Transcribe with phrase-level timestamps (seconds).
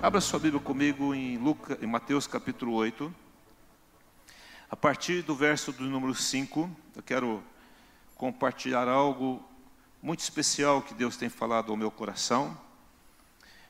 [0.00, 3.12] Abra sua Bíblia comigo em, Lucas, em Mateus capítulo 8.
[4.70, 7.42] A partir do verso do número 5, eu quero
[8.14, 9.42] compartilhar algo
[10.00, 12.56] muito especial que Deus tem falado ao meu coração.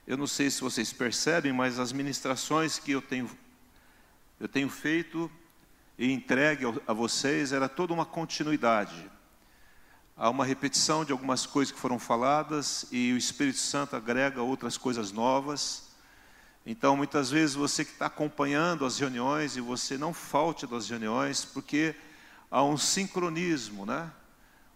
[0.06, 3.30] Eu não sei se vocês percebem, mas as ministrações que eu tenho,
[4.38, 5.30] eu tenho feito
[5.98, 9.10] e entregue a vocês era toda uma continuidade.
[10.14, 14.76] Há uma repetição de algumas coisas que foram faladas e o Espírito Santo agrega outras
[14.76, 15.87] coisas novas.
[16.70, 21.42] Então, muitas vezes você que está acompanhando as reuniões e você não falte das reuniões,
[21.42, 21.94] porque
[22.50, 24.12] há um sincronismo, né?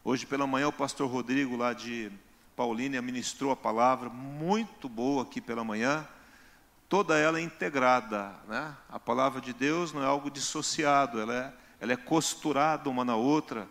[0.03, 2.11] Hoje pela manhã o pastor Rodrigo lá de
[2.57, 6.09] Paulínia ministrou a palavra muito boa aqui pela manhã,
[6.89, 8.75] toda ela é integrada, né?
[8.89, 13.17] A palavra de Deus não é algo dissociado, ela é, ela é costurada uma na
[13.17, 13.69] outra.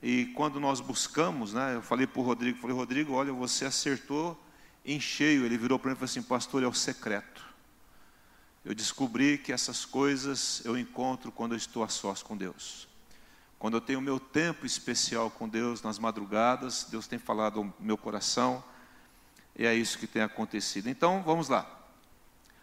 [0.00, 1.74] E quando nós buscamos, né?
[1.74, 4.40] Eu falei para o Rodrigo, falei Rodrigo, olha, você acertou
[4.86, 5.44] em cheio.
[5.44, 7.47] Ele virou para mim e falou assim, pastor, é o secreto
[8.64, 12.88] eu descobri que essas coisas eu encontro quando eu estou a sós com Deus.
[13.58, 17.96] Quando eu tenho meu tempo especial com Deus nas madrugadas, Deus tem falado ao meu
[17.96, 18.62] coração,
[19.56, 20.88] e é isso que tem acontecido.
[20.88, 21.66] Então, vamos lá.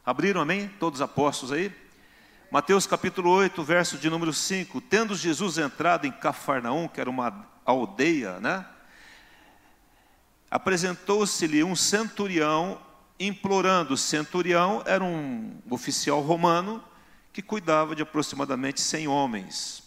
[0.06, 0.70] Abriram, amém?
[0.80, 1.76] Todos os apóstolos aí?
[2.52, 4.80] Mateus capítulo 8, verso de número 5.
[4.80, 8.66] Tendo Jesus entrado em Cafarnaum, que era uma aldeia, né?
[10.50, 12.80] Apresentou-se-lhe um centurião
[13.20, 13.94] implorando.
[13.94, 16.84] O centurião era um oficial romano
[17.32, 19.84] que cuidava de aproximadamente 100 homens.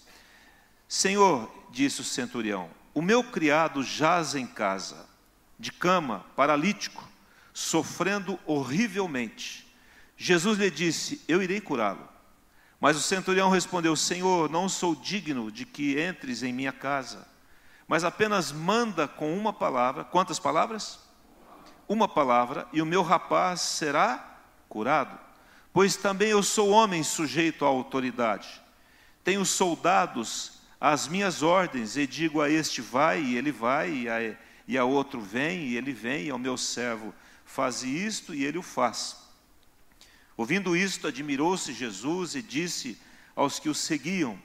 [0.86, 5.06] Senhor, disse o centurião, o meu criado jaz em casa,
[5.58, 7.06] de cama, paralítico,
[7.52, 9.66] sofrendo horrivelmente.
[10.16, 12.08] Jesus lhe disse: Eu irei curá-lo.
[12.80, 17.26] Mas o centurião respondeu: Senhor, não sou digno de que entres em minha casa,
[17.86, 20.04] mas apenas manda com uma palavra.
[20.04, 20.98] Quantas palavras?
[21.89, 25.19] Uma palavra, e o meu rapaz será curado.
[25.72, 28.61] Pois também eu sou homem sujeito à autoridade.
[29.25, 34.36] Tenho soldados às minhas ordens, e digo a este vai, e ele vai, e a,
[34.67, 37.14] e a outro vem, e ele vem, e ao meu servo
[37.45, 39.17] faze isto, e ele o faz.
[40.36, 42.96] Ouvindo isto, admirou-se Jesus e disse
[43.35, 44.39] aos que o seguiam: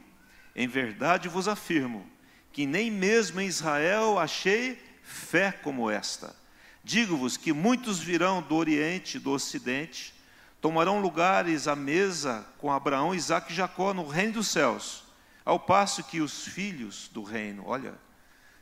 [0.56, 2.12] Em verdade vos afirmo
[2.54, 6.36] que nem mesmo em Israel achei fé como esta.
[6.84, 10.14] Digo-vos que muitos virão do Oriente e do Ocidente,
[10.60, 15.04] tomarão lugares à mesa com Abraão, Isaac e Jacó no reino dos céus,
[15.46, 17.96] ao passo que os filhos do reino, olha,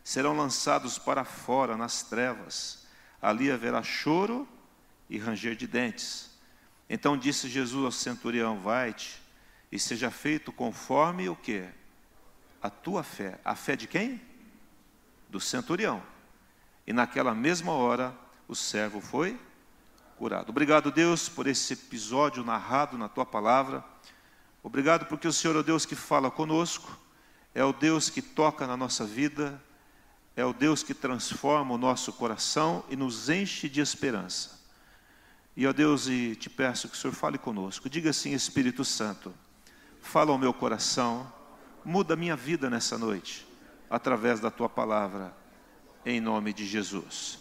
[0.04, 2.86] serão lançados para fora nas trevas.
[3.22, 4.48] Ali haverá choro
[5.10, 6.32] e ranger de dentes.
[6.90, 9.22] Então disse Jesus ao centurião: Vai-te
[9.72, 11.66] e seja feito conforme o que?
[12.62, 13.40] A tua fé.
[13.46, 14.22] A fé de quem?
[15.30, 16.02] Do centurião.
[16.86, 18.14] E naquela mesma hora
[18.48, 19.40] o servo foi
[20.18, 20.50] curado.
[20.50, 23.84] Obrigado, Deus, por esse episódio narrado na tua palavra.
[24.62, 26.96] Obrigado porque o Senhor é o Deus que fala conosco,
[27.56, 29.60] é o Deus que toca na nossa vida,
[30.36, 34.60] é o Deus que transforma o nosso coração e nos enche de esperança.
[35.58, 37.90] E, ó Deus, e te peço que o Senhor fale conosco.
[37.90, 39.34] Diga assim, Espírito Santo,
[40.02, 41.32] fala ao meu coração,
[41.84, 43.48] muda a minha vida nessa noite,
[43.90, 45.41] através da tua palavra
[46.06, 47.40] em nome de Jesus.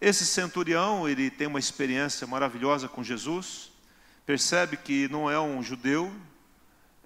[0.00, 3.72] Esse centurião, ele tem uma experiência maravilhosa com Jesus,
[4.26, 6.12] percebe que não é um judeu,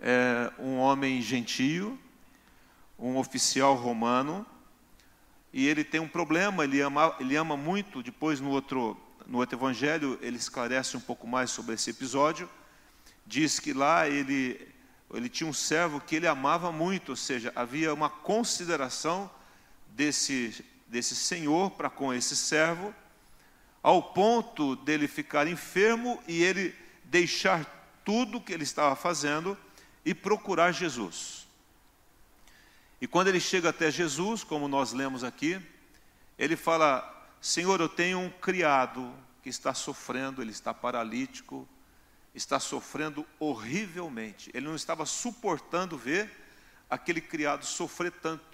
[0.00, 1.98] é um homem gentio,
[2.98, 4.44] um oficial romano,
[5.52, 9.56] e ele tem um problema, ele ama, ele ama muito, depois no outro, no outro
[9.56, 12.48] evangelho ele esclarece um pouco mais sobre esse episódio,
[13.24, 14.60] diz que lá ele,
[15.14, 19.30] ele tinha um servo que ele amava muito, ou seja, havia uma consideração
[19.98, 22.94] desse, desse senhor para com esse servo,
[23.82, 26.72] ao ponto dele ficar enfermo e ele
[27.02, 27.64] deixar
[28.04, 29.58] tudo que ele estava fazendo
[30.04, 31.48] e procurar Jesus.
[33.00, 35.60] E quando ele chega até Jesus, como nós lemos aqui,
[36.38, 41.68] ele fala: Senhor, eu tenho um criado que está sofrendo, ele está paralítico,
[42.32, 44.48] está sofrendo horrivelmente.
[44.54, 46.30] Ele não estava suportando ver
[46.88, 48.47] aquele criado sofrer tanto.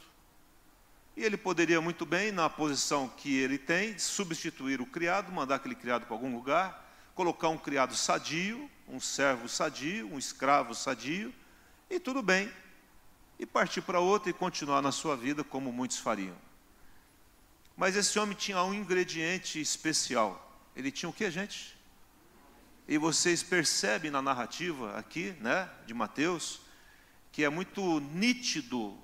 [1.17, 5.75] E ele poderia muito bem, na posição que ele tem, substituir o criado, mandar aquele
[5.75, 6.85] criado para algum lugar,
[7.15, 11.33] colocar um criado sadio, um servo sadio, um escravo sadio,
[11.89, 12.53] e tudo bem.
[13.39, 16.37] E partir para outro e continuar na sua vida como muitos fariam.
[17.77, 20.41] Mas esse homem tinha um ingrediente especial.
[20.75, 21.77] Ele tinha o que, gente?
[22.87, 26.61] E vocês percebem na narrativa aqui, né, de Mateus,
[27.33, 28.97] que é muito nítido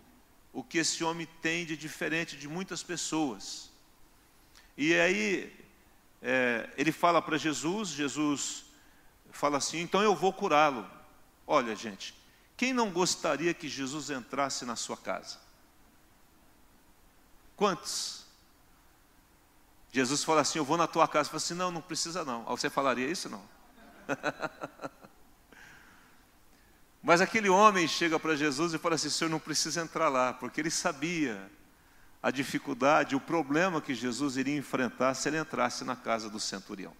[0.52, 3.70] o que esse homem tem de diferente de muitas pessoas.
[4.76, 5.55] E aí,
[6.23, 8.64] é, ele fala para Jesus, Jesus
[9.31, 10.88] fala assim: então eu vou curá-lo.
[11.47, 12.14] Olha, gente,
[12.56, 15.38] quem não gostaria que Jesus entrasse na sua casa?
[17.56, 18.25] Quantos?
[19.93, 21.29] Jesus fala assim: Eu vou na tua casa.
[21.29, 22.44] Fala assim: Não, não precisa não.
[22.44, 23.29] Você falaria isso?
[23.29, 23.43] Não.
[27.02, 30.61] Mas aquele homem chega para Jesus e fala assim: Senhor, não precisa entrar lá, porque
[30.61, 31.50] ele sabia
[32.23, 36.94] a dificuldade, o problema que Jesus iria enfrentar se ele entrasse na casa do centurião.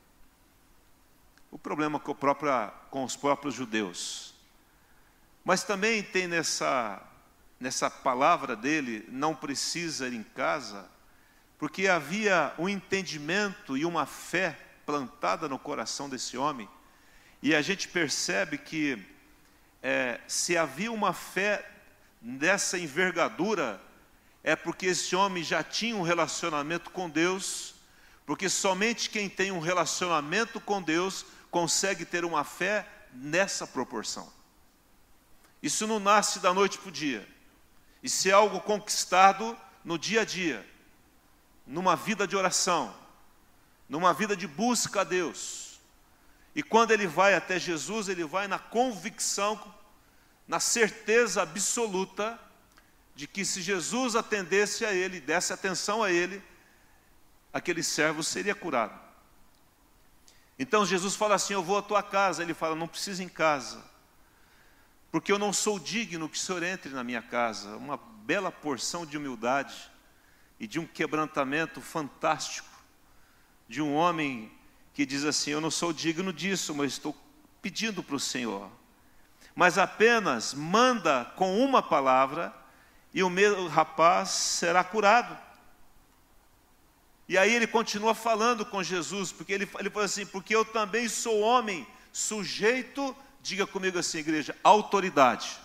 [1.50, 2.14] O problema com,
[2.91, 4.35] com os próprios judeus.
[5.44, 7.02] Mas também tem nessa,
[7.58, 10.88] nessa palavra dele, não precisa ir em casa,
[11.58, 16.69] porque havia um entendimento e uma fé plantada no coração desse homem,
[17.43, 19.05] e a gente percebe que
[19.82, 21.69] é, se havia uma fé
[22.21, 23.81] dessa envergadura,
[24.43, 27.75] é porque esse homem já tinha um relacionamento com Deus,
[28.27, 34.31] porque somente quem tem um relacionamento com Deus consegue ter uma fé nessa proporção.
[35.62, 37.26] Isso não nasce da noite para o dia.
[38.03, 40.67] Isso é algo conquistado no dia a dia,
[41.67, 42.94] numa vida de oração,
[43.88, 45.70] numa vida de busca a Deus.
[46.55, 49.75] E quando ele vai até Jesus, ele vai na convicção,
[50.49, 52.38] na certeza absoluta
[53.14, 56.43] de que se Jesus atendesse a ele, desse atenção a ele,
[57.52, 58.99] aquele servo seria curado.
[60.58, 62.43] Então Jesus fala assim: Eu vou à tua casa.
[62.43, 63.82] Ele fala: Não precisa em casa,
[65.11, 67.76] porque eu não sou digno que o Senhor entre na minha casa.
[67.76, 69.91] Uma bela porção de humildade
[70.58, 72.69] e de um quebrantamento fantástico
[73.69, 74.52] de um homem
[75.00, 77.17] que diz assim: Eu não sou digno disso, mas estou
[77.62, 78.70] pedindo para o Senhor.
[79.55, 82.55] Mas apenas manda com uma palavra
[83.14, 85.38] e o meu rapaz será curado.
[87.26, 91.08] E aí ele continua falando com Jesus, porque ele, ele fala assim: porque eu também
[91.08, 95.56] sou homem, sujeito, diga comigo assim, igreja, autoridade.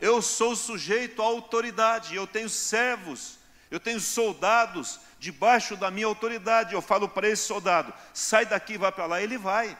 [0.00, 3.38] Eu sou sujeito à autoridade, eu tenho servos,
[3.70, 6.74] eu tenho soldados debaixo da minha autoridade.
[6.74, 9.78] Eu falo para esse soldado: sai daqui, vai para lá, ele vai.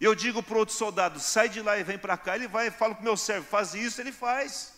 [0.00, 2.68] Eu digo para outro soldado: sai de lá e vem para cá, ele vai.
[2.68, 4.72] Eu falo para o meu servo: faz isso, ele faz.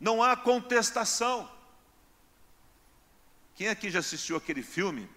[0.00, 1.50] Não há contestação.
[3.54, 5.08] Quem aqui já assistiu aquele filme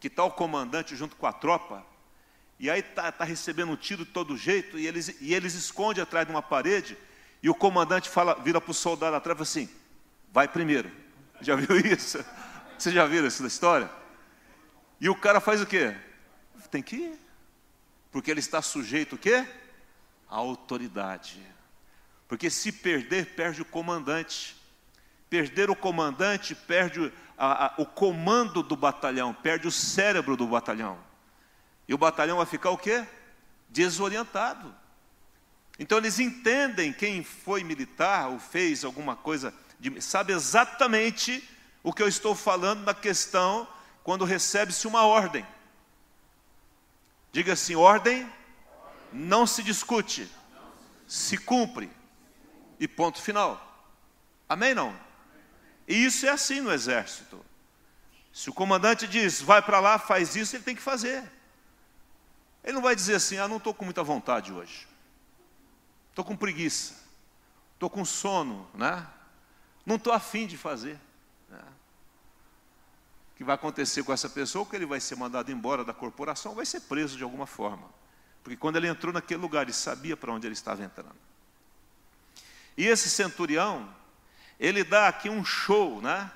[0.00, 1.84] que está o comandante junto com a tropa
[2.58, 6.02] e aí está tá recebendo um tiro de todo jeito e eles, e eles escondem
[6.02, 6.96] atrás de uma parede
[7.42, 9.76] e o comandante fala, vira para o soldado atrás e fala assim,
[10.32, 10.90] vai primeiro.
[11.40, 12.24] Já viu isso?
[12.78, 13.90] Você já viu essa história?
[15.00, 15.94] E o cara faz o quê?
[16.70, 17.20] Tem que ir.
[18.10, 19.46] Porque ele está sujeito o quê?
[20.28, 21.42] À autoridade.
[22.28, 24.56] Porque se perder, perde o comandante.
[25.28, 30.98] Perder o comandante, perde a, a, o comando do batalhão, perde o cérebro do batalhão.
[31.88, 33.06] E o batalhão vai ficar o quê?
[33.68, 34.74] Desorientado.
[35.78, 41.48] Então eles entendem quem foi militar ou fez alguma coisa, de, sabe exatamente
[41.82, 43.68] o que eu estou falando na questão
[44.02, 45.46] quando recebe-se uma ordem.
[47.32, 48.30] Diga assim: ordem
[49.12, 50.30] não se discute,
[51.06, 51.90] se cumpre.
[52.78, 53.62] E ponto final.
[54.48, 54.74] Amém?
[54.74, 54.94] Não?
[55.88, 57.42] E isso é assim no exército.
[58.32, 61.24] Se o comandante diz, vai para lá, faz isso, ele tem que fazer.
[62.62, 64.86] Ele não vai dizer assim, ah, não estou com muita vontade hoje.
[66.10, 66.94] Estou com preguiça.
[67.74, 69.06] Estou com sono, né?
[69.86, 70.98] Não estou afim de fazer.
[71.48, 71.62] Né?
[73.32, 74.66] O que vai acontecer com essa pessoa?
[74.66, 77.88] Que ele vai ser mandado embora da corporação, vai ser preso de alguma forma.
[78.42, 81.16] Porque quando ele entrou naquele lugar, ele sabia para onde ele estava entrando.
[82.76, 83.88] E esse centurião,
[84.58, 86.30] ele dá aqui um show, né?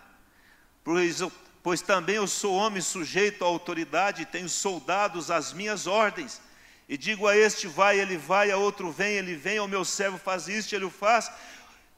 [0.82, 1.30] Pois, eu,
[1.62, 6.40] pois também eu sou homem sujeito à autoridade, tenho soldados às minhas ordens.
[6.88, 10.18] E digo a este, vai, ele vai, a outro, vem, ele vem, ao meu servo
[10.18, 11.30] faz isto, ele o faz.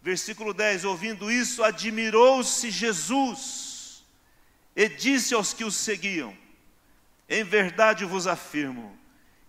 [0.02, 4.04] Versículo 10: Ouvindo isso, admirou-se Jesus
[4.74, 6.36] e disse aos que o seguiam:
[7.28, 8.98] Em verdade vos afirmo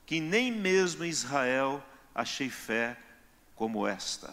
[0.05, 1.83] que nem mesmo em Israel
[2.13, 2.98] achei fé
[3.55, 4.31] como esta.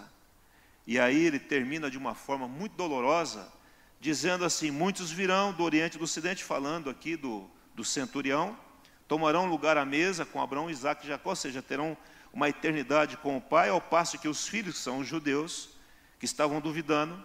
[0.87, 3.51] E aí ele termina de uma forma muito dolorosa,
[3.99, 8.59] dizendo assim: Muitos virão do Oriente e do Ocidente, falando aqui do, do centurião,
[9.09, 11.97] tomarão lugar à mesa com Abraão, Isaac e Jacó, ou seja, terão
[12.33, 15.80] uma eternidade com o Pai, ao passo que os filhos, são os judeus,
[16.21, 17.21] que estavam duvidando,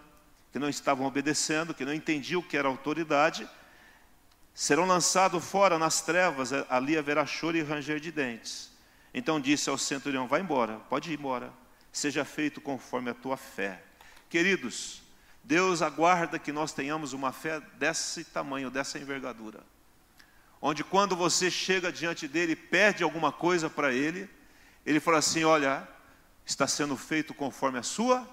[0.50, 3.48] que não estavam obedecendo, que não entendiam o que era autoridade,
[4.52, 8.72] serão lançados fora nas trevas, ali haverá choro e ranger de dentes.
[9.14, 11.52] Então disse ao centurião: Vai embora, pode ir embora
[11.96, 13.82] seja feito conforme a tua fé.
[14.28, 15.02] Queridos,
[15.42, 19.60] Deus aguarda que nós tenhamos uma fé desse tamanho, dessa envergadura.
[20.60, 24.28] onde quando você chega diante dele e pede alguma coisa para ele,
[24.84, 25.88] ele fala assim: Olha,
[26.44, 28.26] está sendo feito conforme a sua.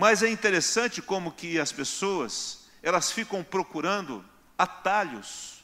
[0.00, 4.24] Mas é interessante como que as pessoas, elas ficam procurando
[4.56, 5.62] atalhos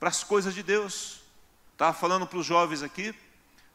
[0.00, 1.20] para as coisas de Deus.
[1.70, 3.14] Estava falando para os jovens aqui,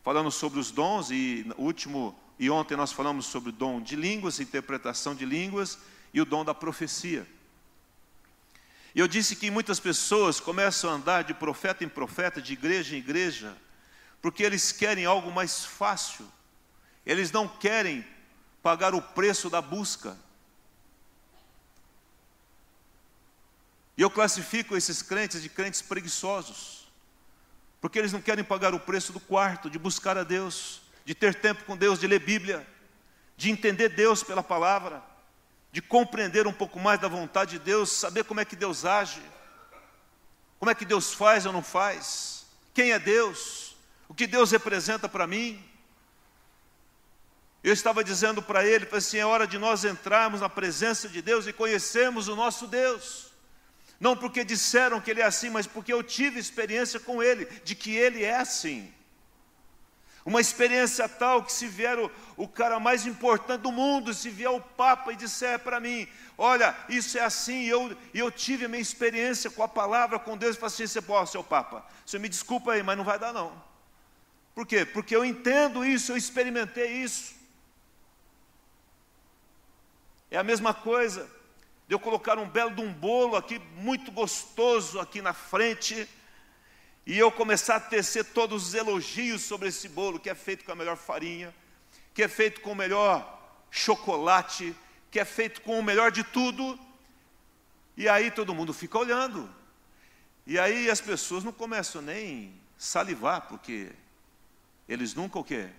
[0.03, 4.41] falando sobre os dons, e último, e ontem nós falamos sobre o dom de línguas,
[4.41, 5.79] interpretação de línguas,
[6.13, 7.25] e o dom da profecia.
[8.93, 12.93] E eu disse que muitas pessoas começam a andar de profeta em profeta, de igreja
[12.93, 13.55] em igreja,
[14.21, 16.29] porque eles querem algo mais fácil,
[17.05, 18.05] eles não querem
[18.65, 20.17] pagar o preço da busca.
[23.95, 26.87] E eu classifico esses crentes de crentes preguiçosos,
[27.79, 31.35] porque eles não querem pagar o preço do quarto, de buscar a Deus, de ter
[31.35, 32.65] tempo com Deus, de ler Bíblia,
[33.37, 35.03] de entender Deus pela palavra
[35.71, 39.21] de compreender um pouco mais da vontade de Deus, saber como é que Deus age,
[40.57, 43.75] como é que Deus faz ou não faz, quem é Deus,
[44.07, 45.61] o que Deus representa para mim.
[47.65, 51.47] Eu estava dizendo para ele, assim, é hora de nós entrarmos na presença de Deus
[51.47, 53.31] e conhecermos o nosso Deus.
[53.99, 57.73] Não porque disseram que ele é assim, mas porque eu tive experiência com ele, de
[57.73, 58.93] que ele é assim.
[60.23, 64.51] Uma experiência tal que se vier o, o cara mais importante do mundo, se vier
[64.51, 66.07] o Papa e disser para mim,
[66.37, 70.37] olha, isso é assim, e eu, eu tive a minha experiência com a palavra, com
[70.37, 73.33] Deus, e assim, você pode, seu Papa, você me desculpa aí, mas não vai dar
[73.33, 73.59] não.
[74.53, 74.85] Por quê?
[74.85, 77.34] Porque eu entendo isso, eu experimentei isso.
[80.29, 81.29] É a mesma coisa
[81.87, 86.07] de eu colocar um belo de um bolo aqui, muito gostoso aqui na frente,
[87.05, 90.71] e eu começar a tecer todos os elogios sobre esse bolo, que é feito com
[90.71, 91.53] a melhor farinha,
[92.13, 93.31] que é feito com o melhor
[93.69, 94.75] chocolate,
[95.11, 96.79] que é feito com o melhor de tudo,
[97.95, 99.47] e aí todo mundo fica olhando.
[100.47, 103.91] E aí as pessoas não começam nem salivar, porque
[104.89, 105.69] eles nunca o quê?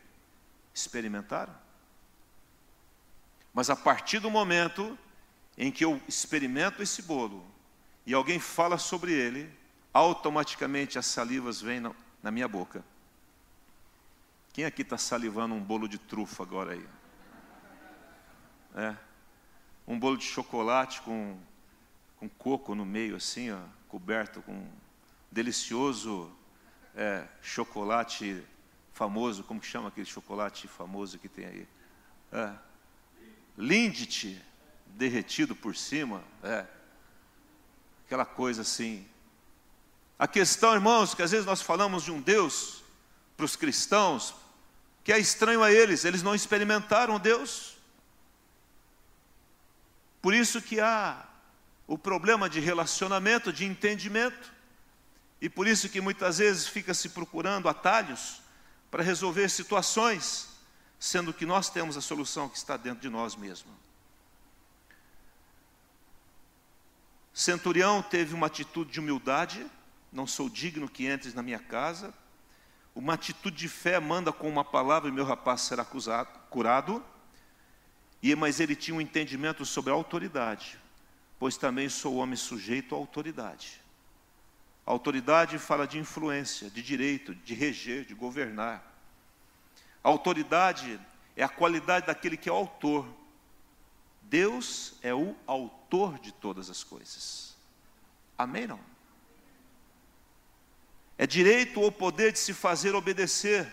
[0.72, 1.65] Experimentaram.
[3.56, 4.98] Mas a partir do momento
[5.56, 7.42] em que eu experimento esse bolo
[8.04, 9.50] e alguém fala sobre ele,
[9.94, 11.80] automaticamente as salivas vêm
[12.22, 12.84] na minha boca.
[14.52, 16.86] Quem aqui está salivando um bolo de trufa agora aí?
[18.74, 18.94] É.
[19.88, 21.38] Um bolo de chocolate com,
[22.18, 24.68] com coco no meio, assim, ó, coberto com
[25.32, 26.30] delicioso
[26.94, 28.44] é, chocolate
[28.92, 29.42] famoso.
[29.44, 31.68] Como que chama aquele chocolate famoso que tem aí?
[32.30, 32.65] É.
[33.56, 34.42] Lindt
[34.86, 36.22] derretido por cima.
[36.42, 36.66] É.
[38.06, 39.06] Aquela coisa assim,
[40.18, 42.82] a questão, irmãos, que às vezes nós falamos de um Deus
[43.36, 44.34] para os cristãos,
[45.04, 47.76] que é estranho a eles, eles não experimentaram Deus.
[50.22, 51.24] Por isso que há
[51.86, 54.52] o problema de relacionamento, de entendimento,
[55.40, 58.40] e por isso que muitas vezes fica se procurando atalhos
[58.90, 60.48] para resolver situações,
[60.98, 63.74] sendo que nós temos a solução que está dentro de nós mesmos.
[67.32, 69.66] Centurião teve uma atitude de humildade,
[70.10, 72.14] não sou digno que entres na minha casa.
[72.94, 77.04] Uma atitude de fé manda com uma palavra e meu rapaz será acusado, curado.
[78.22, 80.78] E mas ele tinha um entendimento sobre a autoridade,
[81.38, 83.82] pois também sou homem sujeito à autoridade.
[84.86, 88.95] A autoridade fala de influência, de direito, de reger, de governar.
[90.06, 91.00] A autoridade
[91.36, 93.04] é a qualidade daquele que é o autor.
[94.22, 97.56] Deus é o autor de todas as coisas.
[98.38, 98.68] Amém?
[98.68, 98.78] Não?
[101.18, 103.66] É direito ou poder de se fazer obedecer,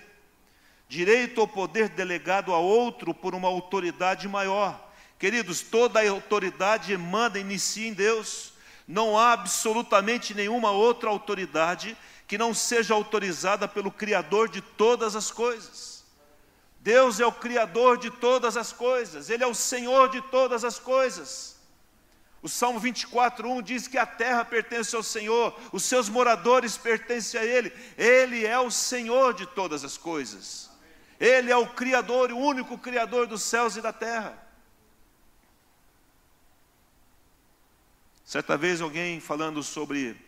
[0.89, 4.91] direito ou poder delegado a outro por uma autoridade maior.
[5.19, 8.53] Queridos, toda a autoridade emana, inicia em Deus.
[8.87, 11.95] Não há absolutamente nenhuma outra autoridade
[12.27, 15.92] que não seja autorizada pelo Criador de todas as coisas.
[16.83, 20.77] Deus é o Criador de todas as coisas, Ele é o Senhor de todas as
[20.77, 21.55] coisas.
[22.41, 27.39] O Salmo 24, 1 diz que a terra pertence ao Senhor, os seus moradores pertencem
[27.39, 30.69] a Ele, Ele é o Senhor de todas as coisas,
[31.17, 34.37] Ele é o Criador, o único Criador dos céus e da terra.
[38.25, 40.19] Certa vez alguém falando sobre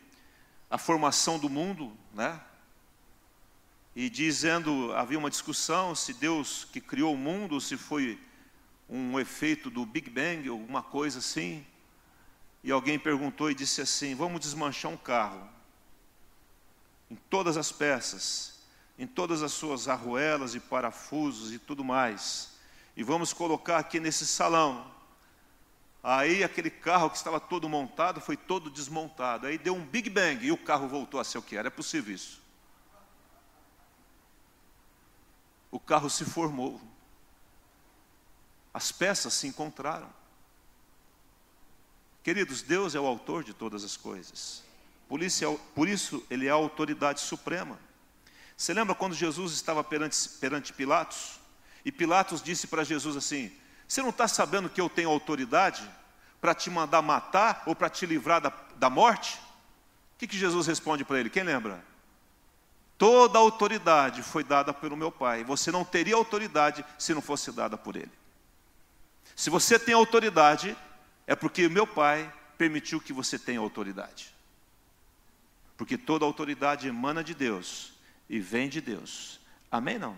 [0.70, 2.40] a formação do mundo, né?
[3.96, 8.20] E dizendo, havia uma discussão se Deus que criou o mundo, se foi
[8.90, 11.66] um efeito do Big Bang, alguma coisa assim.
[12.62, 15.48] E alguém perguntou e disse assim: Vamos desmanchar um carro,
[17.10, 18.60] em todas as peças,
[19.00, 22.58] em todas as suas arruelas e parafusos e tudo mais,
[22.98, 24.94] e vamos colocar aqui nesse salão.
[26.04, 29.48] Aí aquele carro que estava todo montado foi todo desmontado.
[29.48, 31.68] Aí deu um Big Bang e o carro voltou a ser o que era.
[31.68, 32.45] É possível isso.
[35.76, 36.80] O carro se formou.
[38.74, 40.10] As peças se encontraram.
[42.24, 44.64] Queridos, Deus é o autor de todas as coisas.
[45.10, 47.78] Por isso, é por isso ele é a autoridade suprema.
[48.56, 51.42] Você lembra quando Jesus estava perante, perante Pilatos?
[51.84, 53.52] E Pilatos disse para Jesus assim:
[53.86, 55.84] você não está sabendo que eu tenho autoridade
[56.40, 59.38] para te mandar matar ou para te livrar da, da morte?
[60.16, 61.30] O que, que Jesus responde para ele?
[61.30, 61.84] Quem lembra?
[62.98, 65.44] Toda a autoridade foi dada pelo meu Pai.
[65.44, 68.12] Você não teria autoridade se não fosse dada por Ele.
[69.36, 70.78] Se você tem autoridade,
[71.28, 74.34] é porque meu Pai permitiu que você tenha autoridade.
[75.78, 77.94] Porque toda autoridade emana de Deus
[78.30, 79.40] e vem de Deus.
[79.70, 80.00] Amém?
[80.00, 80.16] Não?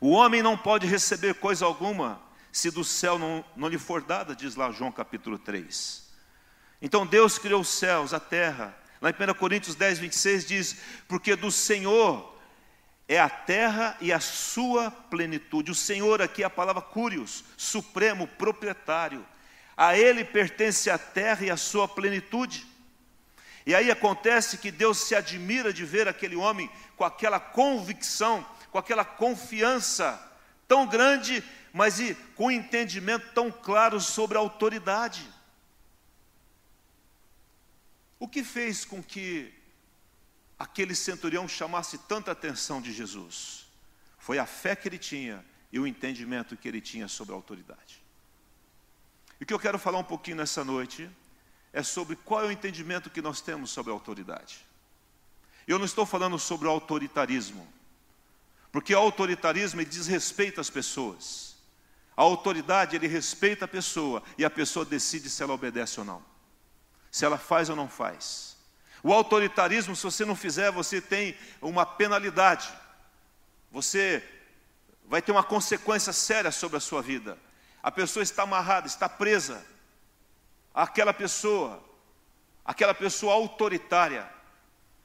[0.00, 2.20] O homem não pode receber coisa alguma
[2.50, 6.04] se do céu não, não lhe for dada, diz lá João capítulo 3.
[6.80, 8.76] Então Deus criou os céus, a terra.
[9.04, 12.34] Lá em 1 Coríntios 10, 26 diz: Porque do Senhor
[13.06, 15.70] é a terra e a sua plenitude.
[15.70, 19.22] O Senhor aqui é a palavra curios, supremo, proprietário.
[19.76, 22.66] A Ele pertence a terra e a sua plenitude.
[23.66, 28.78] E aí acontece que Deus se admira de ver aquele homem com aquela convicção com
[28.78, 30.18] aquela confiança
[30.66, 31.44] tão grande,
[31.74, 35.33] mas e com um entendimento tão claro sobre a autoridade.
[38.24, 39.52] O que fez com que
[40.58, 43.66] aquele centurião chamasse tanta atenção de Jesus?
[44.16, 48.02] Foi a fé que ele tinha e o entendimento que ele tinha sobre a autoridade.
[49.38, 51.06] E o que eu quero falar um pouquinho nessa noite
[51.70, 54.64] é sobre qual é o entendimento que nós temos sobre a autoridade.
[55.68, 57.68] Eu não estou falando sobre o autoritarismo.
[58.72, 61.56] Porque o autoritarismo ele diz respeito às pessoas.
[62.16, 66.33] A autoridade ele respeita a pessoa e a pessoa decide se ela obedece ou não.
[67.14, 68.56] Se ela faz ou não faz.
[69.00, 72.68] O autoritarismo, se você não fizer, você tem uma penalidade.
[73.70, 74.20] Você
[75.04, 77.38] vai ter uma consequência séria sobre a sua vida.
[77.80, 79.64] A pessoa está amarrada, está presa.
[80.74, 81.80] Aquela pessoa,
[82.64, 84.28] aquela pessoa autoritária.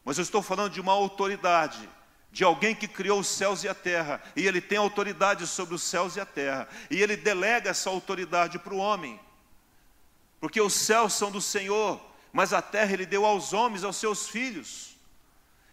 [0.03, 1.87] Mas eu estou falando de uma autoridade
[2.31, 5.83] de alguém que criou os céus e a terra, e ele tem autoridade sobre os
[5.83, 9.19] céus e a terra, e ele delega essa autoridade para o homem,
[10.39, 11.99] porque os céus são do Senhor,
[12.31, 14.95] mas a terra ele deu aos homens, aos seus filhos,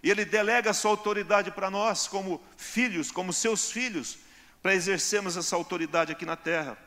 [0.02, 4.18] e ele delega essa autoridade para nós, como filhos, como seus filhos,
[4.62, 6.78] para exercermos essa autoridade aqui na terra.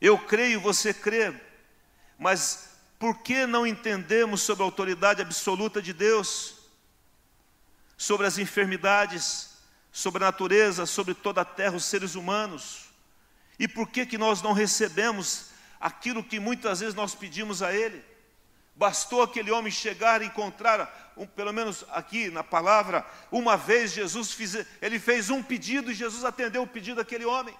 [0.00, 1.34] Eu creio, você crê,
[2.18, 6.60] mas por que não entendemos sobre a autoridade absoluta de Deus?
[8.00, 9.50] sobre as enfermidades,
[9.92, 12.86] sobre a natureza, sobre toda a terra, os seres humanos.
[13.60, 18.02] E por que que nós não recebemos aquilo que muitas vezes nós pedimos a Ele?
[18.74, 24.32] Bastou aquele homem chegar e encontrar, um, pelo menos aqui na palavra, uma vez Jesus
[24.32, 27.54] fiz, ele fez um pedido e Jesus atendeu o pedido daquele homem.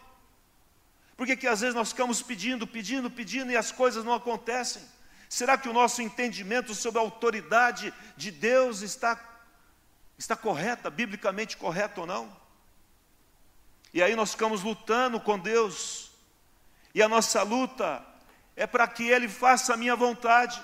[1.18, 4.82] Por que, que às vezes nós ficamos pedindo, pedindo, pedindo e as coisas não acontecem?
[5.28, 9.20] Será que o nosso entendimento sobre a autoridade de Deus está
[10.16, 12.39] está correta, biblicamente correta ou não.
[13.92, 16.10] E aí nós ficamos lutando com Deus,
[16.94, 18.04] e a nossa luta
[18.56, 20.62] é para que Ele faça a minha vontade.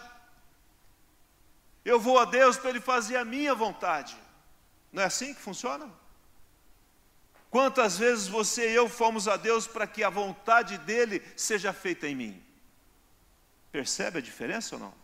[1.84, 4.16] Eu vou a Deus para Ele fazer a minha vontade.
[4.92, 5.90] Não é assim que funciona?
[7.50, 12.06] Quantas vezes você e eu fomos a Deus para que a vontade dEle seja feita
[12.06, 12.44] em mim?
[13.72, 14.94] Percebe a diferença ou não?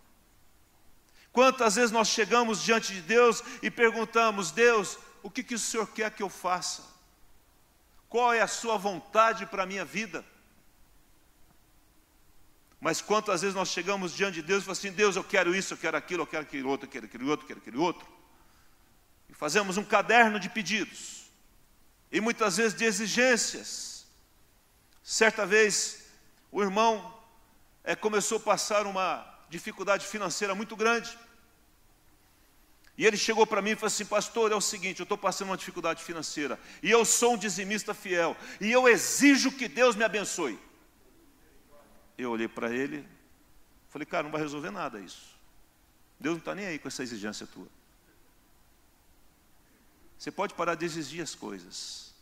[1.32, 5.86] Quantas vezes nós chegamos diante de Deus e perguntamos: Deus, o que, que o Senhor
[5.86, 6.91] quer que eu faça?
[8.12, 10.22] Qual é a Sua vontade para a minha vida?
[12.78, 15.72] Mas quantas vezes nós chegamos diante de Deus e falamos assim: Deus, eu quero isso,
[15.72, 18.06] eu quero aquilo, eu quero aquele outro, eu quero aquele outro, eu quero aquele outro.
[19.30, 21.30] E fazemos um caderno de pedidos,
[22.10, 24.06] e muitas vezes de exigências.
[25.02, 26.04] Certa vez,
[26.50, 27.18] o irmão
[27.82, 31.18] é, começou a passar uma dificuldade financeira muito grande.
[33.02, 35.48] E ele chegou para mim e falou assim: Pastor, é o seguinte, eu estou passando
[35.48, 40.04] uma dificuldade financeira, e eu sou um dizimista fiel, e eu exijo que Deus me
[40.04, 40.56] abençoe.
[42.16, 43.04] Eu olhei para ele,
[43.88, 45.36] falei: Cara, não vai resolver nada isso.
[46.20, 47.66] Deus não está nem aí com essa exigência tua.
[50.16, 52.14] Você pode parar de exigir as coisas,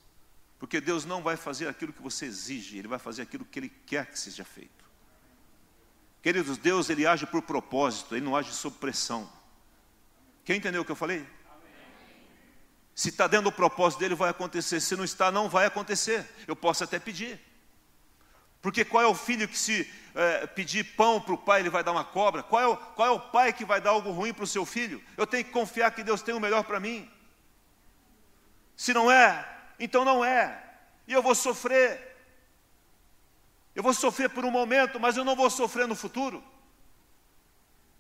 [0.59, 3.69] porque Deus não vai fazer aquilo que você exige, Ele vai fazer aquilo que Ele
[3.85, 4.83] quer que seja feito.
[6.23, 9.31] Queridos, Deus ele age por propósito, ele não age sob pressão.
[10.45, 11.27] Quem entendeu o que eu falei?
[12.95, 14.81] Se está dentro do propósito dele, vai acontecer.
[14.81, 16.27] Se não está, não vai acontecer.
[16.47, 17.41] Eu posso até pedir.
[18.61, 21.83] Porque qual é o filho que se é, pedir pão para o pai, ele vai
[21.83, 22.43] dar uma cobra?
[22.43, 24.67] Qual é, o, qual é o pai que vai dar algo ruim para o seu
[24.67, 25.03] filho?
[25.17, 27.11] Eu tenho que confiar que Deus tem o melhor para mim.
[28.77, 29.49] Se não é,
[29.79, 30.63] então não é.
[31.09, 32.09] E eu vou sofrer.
[33.75, 36.45] Eu vou sofrer por um momento, mas eu não vou sofrer no futuro.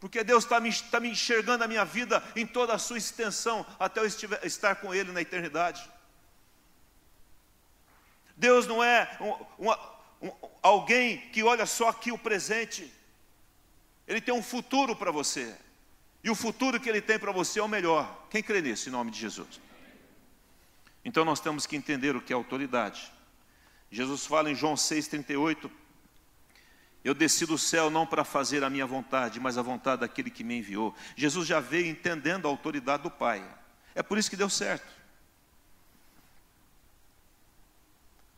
[0.00, 3.66] Porque Deus está me, tá me enxergando a minha vida em toda a sua extensão,
[3.78, 5.86] até eu estiver, estar com Ele na eternidade.
[8.34, 10.32] Deus não é um, um,
[10.62, 12.90] alguém que olha só aqui o presente,
[14.08, 15.54] Ele tem um futuro para você,
[16.24, 18.26] e o futuro que Ele tem para você é o melhor.
[18.30, 19.60] Quem crê nisso, em nome de Jesus?
[21.04, 23.12] Então nós temos que entender o que é autoridade.
[23.90, 25.70] Jesus fala em João 6,38:
[27.02, 30.44] Eu desci do céu não para fazer a minha vontade, mas a vontade daquele que
[30.44, 30.94] me enviou.
[31.16, 33.42] Jesus já veio entendendo a autoridade do Pai.
[33.94, 34.86] É por isso que deu certo.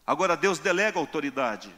[0.06, 1.74] Agora, Deus delega autoridade.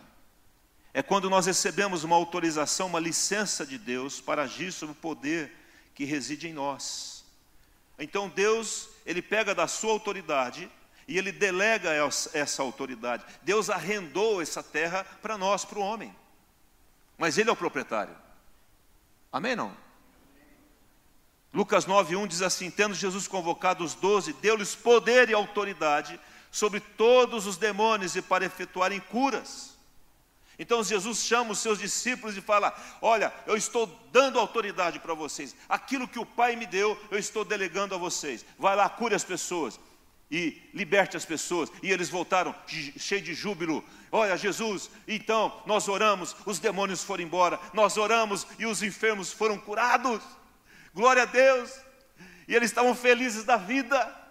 [0.93, 5.53] É quando nós recebemos uma autorização, uma licença de Deus para agir sobre o poder
[5.95, 7.25] que reside em nós.
[7.99, 10.71] Então, Deus, Ele pega da sua autoridade
[11.07, 11.91] e ele delega
[12.33, 13.25] essa autoridade.
[13.43, 16.15] Deus arrendou essa terra para nós, para o homem.
[17.17, 18.17] Mas ele é o proprietário.
[19.33, 19.77] Amém não?
[21.53, 26.19] Lucas 9:1 diz assim: Tendo Jesus convocado os doze, deu-lhes poder e autoridade
[26.51, 29.75] sobre todos os demônios e para efetuarem curas.
[30.59, 35.55] Então Jesus chama os seus discípulos e fala: Olha, eu estou dando autoridade para vocês.
[35.69, 38.45] Aquilo que o Pai me deu, eu estou delegando a vocês.
[38.59, 39.79] Vai lá, cure as pessoas
[40.31, 41.71] e liberte as pessoas.
[41.83, 43.85] E eles voltaram cheios de júbilo.
[44.11, 49.59] Olha, Jesus, então nós oramos, os demônios foram embora, nós oramos e os enfermos foram
[49.59, 50.23] curados.
[50.93, 51.71] Glória a Deus.
[52.47, 54.23] E eles estavam felizes da vida.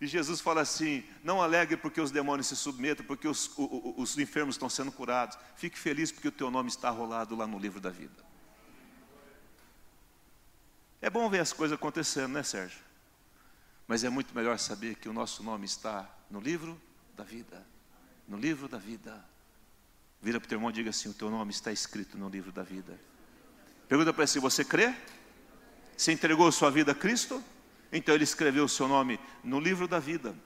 [0.00, 4.18] E Jesus fala assim: não alegre porque os demônios se submetam, porque os, os, os
[4.18, 5.36] enfermos estão sendo curados.
[5.56, 8.24] Fique feliz porque o teu nome está rolado lá no livro da vida.
[11.02, 12.89] É bom ver as coisas acontecendo, né, Sérgio?
[13.90, 16.80] Mas é muito melhor saber que o nosso nome está no livro
[17.16, 17.66] da vida.
[18.28, 19.20] No livro da vida.
[20.22, 22.52] Vira para o teu irmão e diga assim: o teu nome está escrito no livro
[22.52, 22.96] da vida.
[23.88, 24.94] Pergunta para ele: se você crê?
[25.96, 27.42] Você entregou sua vida a Cristo?
[27.90, 30.36] Então ele escreveu o seu nome no livro da vida.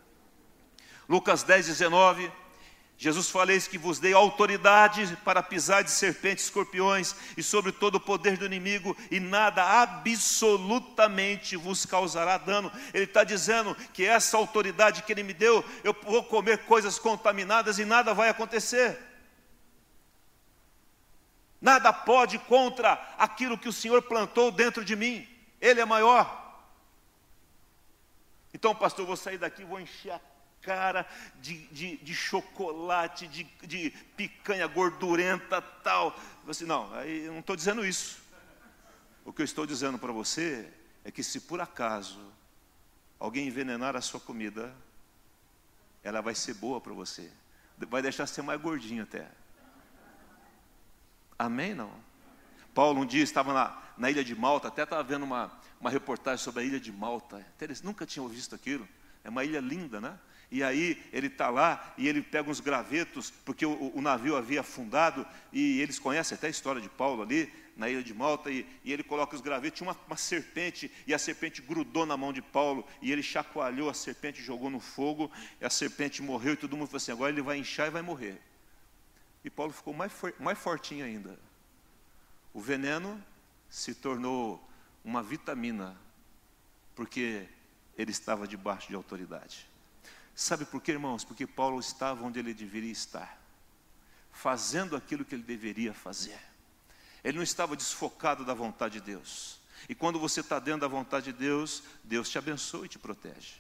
[1.07, 2.33] Lucas 10, 19.
[2.97, 8.01] Jesus faleis que vos dei autoridade para pisar de serpentes, escorpiões e sobre todo o
[8.01, 12.71] poder do inimigo, e nada absolutamente vos causará dano.
[12.93, 17.79] Ele está dizendo que essa autoridade que Ele me deu, eu vou comer coisas contaminadas
[17.79, 18.97] e nada vai acontecer.
[21.61, 25.27] Nada pode contra aquilo que o Senhor plantou dentro de mim,
[25.61, 26.43] Ele é maior.
[28.53, 30.21] Então, pastor, eu vou sair daqui, vou encher a
[30.65, 31.07] cara
[31.41, 36.19] de, de, de chocolate, de, de, picanha gordurenta, tal.
[36.45, 38.23] Você, não, aí eu não estou dizendo isso.
[39.25, 40.69] O que eu estou dizendo para você
[41.05, 42.21] é que se por acaso
[43.19, 44.75] alguém envenenar a sua comida,
[46.03, 47.31] ela vai ser boa para você.
[47.79, 49.29] Vai deixar ser mais gordinho até.
[51.39, 51.75] Amém?
[51.75, 51.93] Não?
[52.75, 55.51] Paulo um dia estava na, na ilha de Malta, até estava vendo uma,
[55.81, 57.45] uma reportagem sobre a ilha de Malta.
[57.61, 58.87] Eles nunca tinham visto aquilo.
[59.23, 60.19] É uma ilha linda, né?
[60.51, 64.61] E aí ele está lá e ele pega uns gravetos, porque o, o, navio havia
[64.61, 68.67] afundado, e eles conhecem até a história de Paulo ali, na ilha de Malta, e,
[68.85, 72.33] e ele coloca os gravetos, tinha uma, uma, serpente, e a serpente grudou na mão
[72.33, 75.31] de Paulo, e ele chacoalhou a serpente, jogou no fogo,
[75.61, 78.03] e a serpente morreu, e todo mundo falou assim, agora ele vai inchar e vai
[78.03, 78.41] morrer.
[79.45, 81.39] E Paulo ficou mais, for, mais fortinho ainda.
[82.53, 83.23] O veneno
[83.69, 84.63] se tornou
[85.05, 85.97] uma vitamina,
[86.95, 87.47] porque
[87.99, 89.69] ele estava debaixo de autoridade.
[90.35, 91.25] Sabe por quê, irmãos?
[91.25, 93.39] Porque Paulo estava onde ele deveria estar,
[94.33, 96.39] fazendo aquilo que ele deveria fazer.
[97.23, 99.61] Ele não estava desfocado da vontade de Deus.
[99.89, 103.55] E quando você está dentro da vontade de Deus, Deus te abençoa e te protege.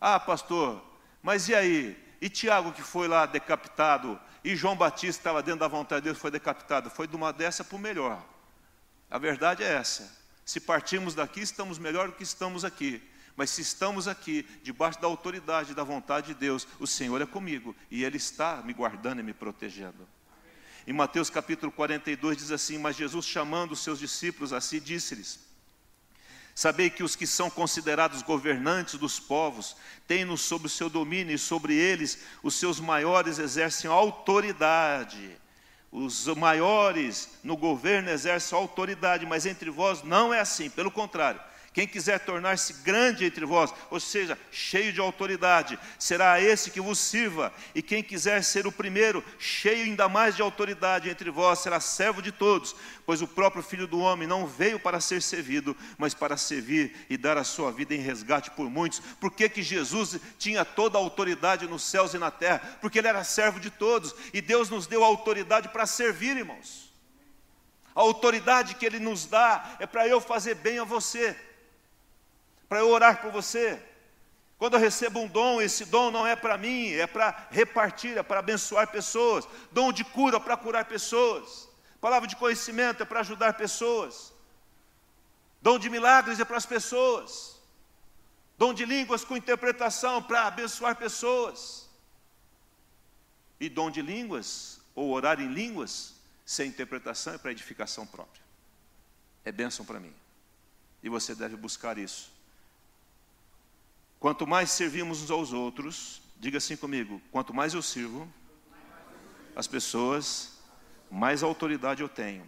[0.00, 0.82] Ah, pastor,
[1.22, 2.04] mas e aí?
[2.20, 6.18] E Tiago que foi lá decapitado, e João Batista estava dentro da vontade de Deus,
[6.18, 6.88] foi decapitado.
[6.88, 8.24] Foi de uma dessa para o melhor.
[9.10, 10.16] A verdade é essa.
[10.44, 13.02] Se partirmos daqui, estamos melhor do que estamos aqui.
[13.36, 17.76] Mas se estamos aqui, debaixo da autoridade da vontade de Deus, o Senhor é comigo
[17.90, 20.08] e Ele está me guardando e me protegendo.
[20.86, 25.38] Em Mateus capítulo 42 diz assim: Mas Jesus, chamando os seus discípulos a si, disse-lhes:
[26.54, 31.38] Sabei que os que são considerados governantes dos povos têm-nos sob o seu domínio, e
[31.38, 35.36] sobre eles os seus maiores exercem autoridade.
[35.92, 41.40] Os maiores no governo exercem autoridade, mas entre vós não é assim, pelo contrário
[41.76, 46.98] Quem quiser tornar-se grande entre vós, ou seja, cheio de autoridade, será esse que vos
[46.98, 47.52] sirva.
[47.74, 52.22] E quem quiser ser o primeiro, cheio ainda mais de autoridade entre vós, será servo
[52.22, 52.74] de todos.
[53.04, 57.16] Pois o próprio Filho do Homem não veio para ser servido, mas para servir e
[57.18, 59.00] dar a sua vida em resgate por muitos.
[59.20, 62.78] Por que, que Jesus tinha toda a autoridade nos céus e na terra?
[62.80, 64.14] Porque ele era servo de todos.
[64.32, 66.90] E Deus nos deu a autoridade para servir, irmãos.
[67.94, 71.34] A autoridade que Ele nos dá é para eu fazer bem a você
[72.68, 73.82] para eu orar por você.
[74.58, 78.22] Quando eu recebo um dom, esse dom não é para mim, é para repartir, é
[78.22, 79.46] para abençoar pessoas.
[79.70, 81.68] Dom de cura para curar pessoas.
[82.00, 84.32] Palavra de conhecimento é para ajudar pessoas.
[85.60, 87.60] Dom de milagres é para as pessoas.
[88.56, 91.90] Dom de línguas com interpretação para abençoar pessoas.
[93.60, 98.42] E dom de línguas, ou orar em línguas, sem interpretação é para edificação própria.
[99.44, 100.14] É bênção para mim.
[101.02, 102.35] E você deve buscar isso
[104.26, 108.28] Quanto mais servimos uns aos outros, diga assim comigo: quanto mais eu sirvo
[109.54, 110.58] as pessoas,
[111.08, 112.44] mais autoridade eu tenho.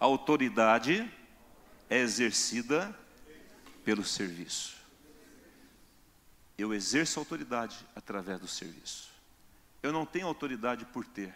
[0.00, 1.08] A autoridade
[1.88, 2.92] é exercida
[3.84, 4.74] pelo serviço.
[6.58, 9.12] Eu exerço autoridade através do serviço.
[9.80, 11.32] Eu não tenho autoridade por ter,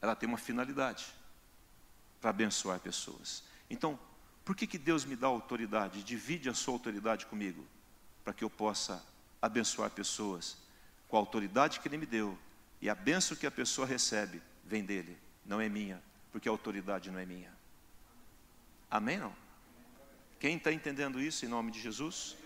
[0.00, 1.04] ela tem uma finalidade
[2.18, 3.44] para abençoar pessoas.
[3.68, 3.98] Então,
[4.42, 6.02] por que, que Deus me dá autoridade?
[6.02, 7.75] Divide a sua autoridade comigo
[8.26, 9.00] para que eu possa
[9.40, 10.56] abençoar pessoas
[11.06, 12.36] com a autoridade que Ele me deu.
[12.82, 17.08] E a benção que a pessoa recebe vem dele, não é minha, porque a autoridade
[17.08, 17.52] não é minha.
[18.90, 19.18] Amém?
[19.18, 19.32] Não?
[20.40, 22.36] Quem está entendendo isso em nome de Jesus?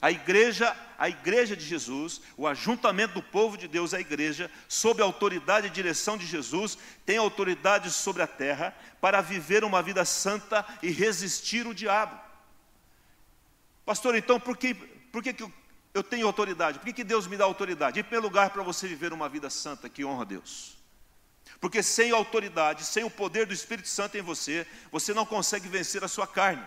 [0.00, 5.02] A igreja, a igreja de Jesus, o ajuntamento do povo de Deus, a igreja, sob
[5.02, 10.02] a autoridade e direção de Jesus, tem autoridade sobre a terra para viver uma vida
[10.06, 12.18] santa e resistir o diabo.
[13.84, 15.52] Pastor, então por que por que, que
[15.92, 16.78] eu tenho autoridade?
[16.78, 17.98] Por que, que Deus me dá autoridade?
[17.98, 20.78] Em primeiro lugar, para você viver uma vida santa que honra a Deus.
[21.60, 26.02] Porque sem autoridade, sem o poder do Espírito Santo em você, você não consegue vencer
[26.04, 26.64] a sua carne.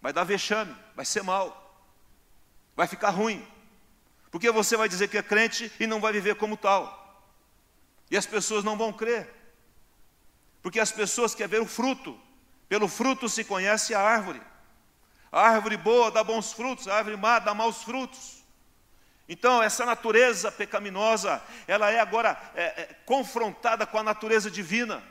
[0.00, 1.84] Vai dar vexame, vai ser mal,
[2.74, 3.46] vai ficar ruim.
[4.30, 7.04] Porque você vai dizer que é crente e não vai viver como tal.
[8.10, 9.32] E as pessoas não vão crer.
[10.62, 12.20] Porque as pessoas querem ver o fruto.
[12.68, 14.42] Pelo fruto se conhece a árvore.
[15.30, 18.44] A árvore boa dá bons frutos, a árvore má dá maus frutos.
[19.28, 25.02] Então, essa natureza pecaminosa, ela é agora é, é, confrontada com a natureza divina.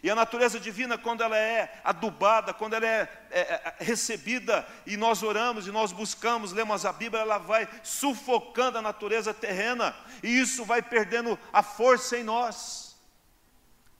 [0.00, 4.96] E a natureza divina, quando ela é adubada, quando ela é, é, é, recebida, e
[4.96, 10.28] nós oramos e nós buscamos, lemos a Bíblia, ela vai sufocando a natureza terrena, e
[10.38, 12.96] isso vai perdendo a força em nós.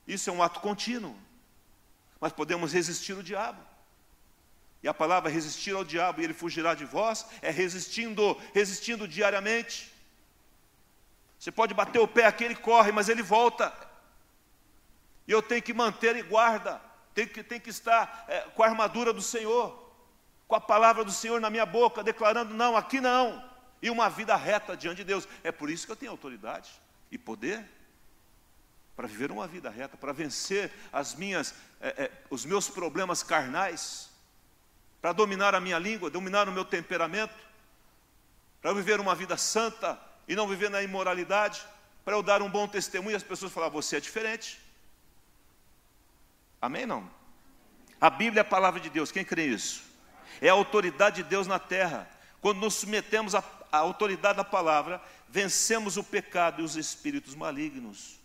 [0.07, 1.17] Isso é um ato contínuo,
[2.21, 3.68] mas podemos resistir o diabo.
[4.83, 9.93] E a palavra resistir ao diabo e ele fugirá de vós é resistindo, resistindo diariamente.
[11.39, 13.73] Você pode bater o pé aqui, ele corre, mas ele volta.
[15.27, 16.81] E eu tenho que manter e guarda,
[17.15, 19.93] tenho que, tenho que estar é, com a armadura do Senhor,
[20.47, 23.47] com a palavra do Senhor na minha boca, declarando: não, aqui não.
[23.83, 25.29] E uma vida reta diante de Deus.
[25.45, 26.71] É por isso que eu tenho autoridade
[27.11, 27.65] e poder
[28.97, 34.08] para viver uma vida reta, para vencer as minhas, é, é, os meus problemas carnais
[35.01, 37.35] para dominar a minha língua, dominar o meu temperamento,
[38.61, 41.65] para eu viver uma vida santa e não viver na imoralidade,
[42.05, 44.61] para eu dar um bom testemunho e as pessoas falar, você é diferente.
[46.61, 46.87] Amém?
[46.87, 47.09] Não?
[48.01, 49.83] A Bíblia é a palavra de Deus, quem crê nisso?
[50.41, 52.09] É a autoridade de Deus na terra.
[52.41, 58.19] Quando nos submetemos à, à autoridade da palavra, vencemos o pecado e os espíritos malignos.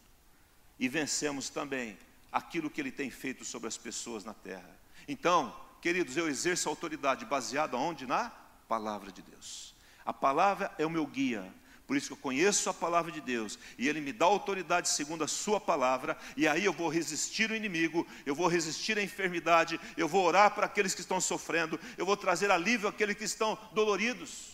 [0.79, 1.97] E vencemos também
[2.31, 4.69] aquilo que Ele tem feito sobre as pessoas na terra.
[5.07, 8.07] Então, Queridos, eu exerço autoridade baseada onde?
[8.07, 8.31] Na
[8.69, 9.75] palavra de Deus.
[10.05, 11.53] A palavra é o meu guia.
[11.85, 15.25] Por isso que eu conheço a palavra de Deus e Ele me dá autoridade segundo
[15.25, 19.77] a Sua palavra, e aí eu vou resistir o inimigo, eu vou resistir a enfermidade,
[19.97, 23.59] eu vou orar para aqueles que estão sofrendo, eu vou trazer alívio àqueles que estão
[23.73, 24.53] doloridos.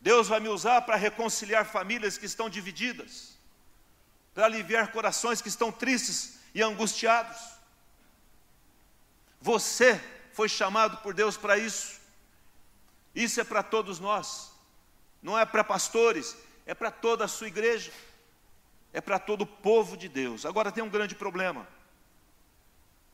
[0.00, 3.38] Deus vai me usar para reconciliar famílias que estão divididas,
[4.32, 7.55] para aliviar corações que estão tristes e angustiados.
[9.46, 10.00] Você
[10.32, 12.00] foi chamado por Deus para isso.
[13.14, 14.50] Isso é para todos nós.
[15.22, 17.92] Não é para pastores, é para toda a sua igreja.
[18.92, 20.44] É para todo o povo de Deus.
[20.44, 21.64] Agora tem um grande problema.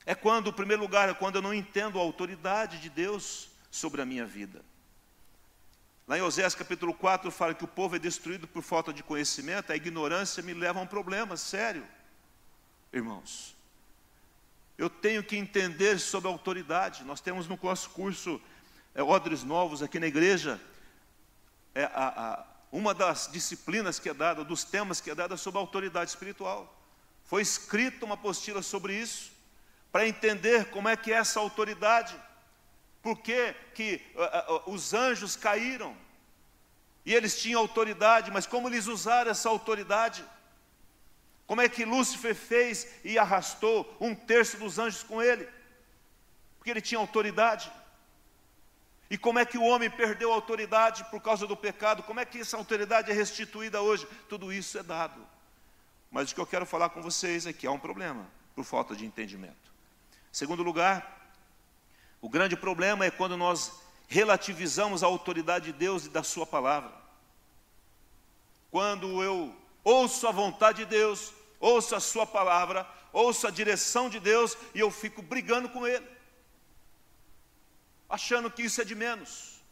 [0.07, 4.01] É quando, em primeiro lugar, é quando eu não entendo a autoridade de Deus sobre
[4.01, 4.65] a minha vida.
[6.09, 9.71] Lá em Oséias capítulo 4 fala que o povo é destruído por falta de conhecimento,
[9.71, 11.87] a ignorância me leva a um problema sério,
[12.91, 13.55] irmãos.
[14.83, 17.05] Eu tenho que entender sobre a autoridade.
[17.05, 18.41] Nós temos no nosso curso
[18.93, 20.61] é, Odres Novos aqui na igreja,
[21.73, 21.91] é, a,
[22.35, 26.11] a, uma das disciplinas que é dada, dos temas que é dada sobre a autoridade
[26.11, 26.77] espiritual.
[27.23, 29.31] Foi escrita uma apostila sobre isso,
[29.93, 32.17] para entender como é que é essa autoridade,
[33.01, 35.97] por que, que uh, uh, os anjos caíram,
[37.07, 40.25] e eles tinham autoridade, mas como eles usaram essa autoridade?
[41.53, 45.47] Como é que Lúcifer fez e arrastou um terço dos anjos com ele?
[46.57, 47.71] Porque ele tinha autoridade.
[49.11, 52.05] E como é que o homem perdeu a autoridade por causa do pecado?
[52.05, 54.09] Como é que essa autoridade é restituída hoje?
[54.31, 55.21] Tudo isso é dado.
[56.11, 58.97] Mas o que eu quero falar com vocês é que há um problema por falta
[58.97, 59.75] de entendimento.
[60.33, 61.35] Segundo lugar,
[62.23, 66.95] o grande problema é quando nós relativizamos a autoridade de Deus e da Sua palavra.
[68.71, 74.21] Quando eu ouço a vontade de Deus, ouço a Sua palavra, ouço a direção de
[74.21, 76.07] Deus e eu fico brigando com Ele
[78.13, 79.63] achando que isso é de menos.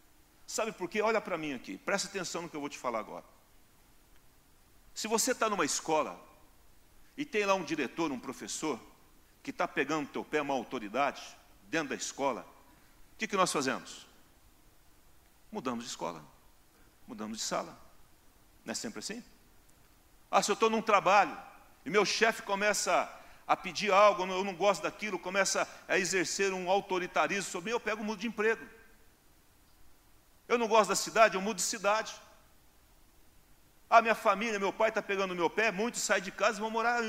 [0.47, 1.03] Sabe por quê?
[1.03, 3.25] Olha para mim aqui, presta atenção no que eu vou te falar agora.
[4.95, 6.19] Se você está numa escola
[7.19, 8.81] e tem lá um diretor, um professor,
[9.43, 11.23] que está pegando teu pé uma autoridade
[11.65, 12.47] dentro da escola,
[13.13, 14.07] o que, que nós fazemos?
[15.53, 16.25] Mudamos de escola,
[17.07, 17.79] mudamos de sala.
[18.65, 19.23] Não é sempre assim?
[20.31, 21.37] Ah, se eu estou num trabalho
[21.85, 23.11] e meu chefe começa
[23.47, 27.81] a pedir algo, eu não gosto daquilo, começa a exercer um autoritarismo sobre mim, eu
[27.81, 28.65] pego mudo de emprego.
[30.47, 32.15] Eu não gosto da cidade, eu mudo de cidade.
[33.89, 36.71] A minha família, meu pai está pegando meu pé, muitos saem de casa e vão
[36.71, 37.01] morar,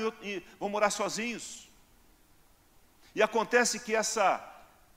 [0.58, 1.68] vão morar sozinhos.
[3.14, 4.44] E acontece que essa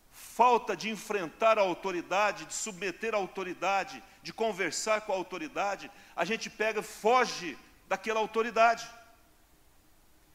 [0.10, 6.26] falta de enfrentar a autoridade, de submeter a autoridade, de conversar com a autoridade, a
[6.26, 7.58] gente pega, foge
[7.88, 8.90] daquela autoridade.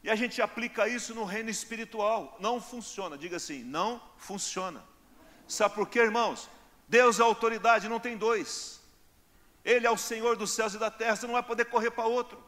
[0.03, 2.37] E a gente aplica isso no reino espiritual.
[2.41, 3.19] Não funciona.
[3.19, 4.83] Diga assim: não funciona.
[5.47, 6.49] Sabe por quê, irmãos?
[6.89, 8.81] Deus é autoridade, não tem dois.
[9.65, 12.05] Ele é o Senhor dos céus e da terra, você não vai poder correr para
[12.07, 12.43] outro.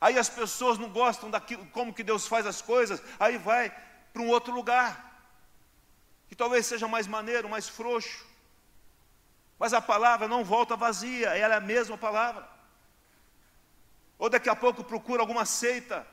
[0.00, 3.70] Aí as pessoas não gostam daquilo, como que Deus faz as coisas, aí vai
[4.12, 5.26] para um outro lugar,
[6.28, 8.24] que talvez seja mais maneiro, mais frouxo.
[9.58, 12.48] Mas a palavra não volta vazia, ela é a mesma palavra.
[14.18, 16.06] Ou daqui a pouco procura alguma seita,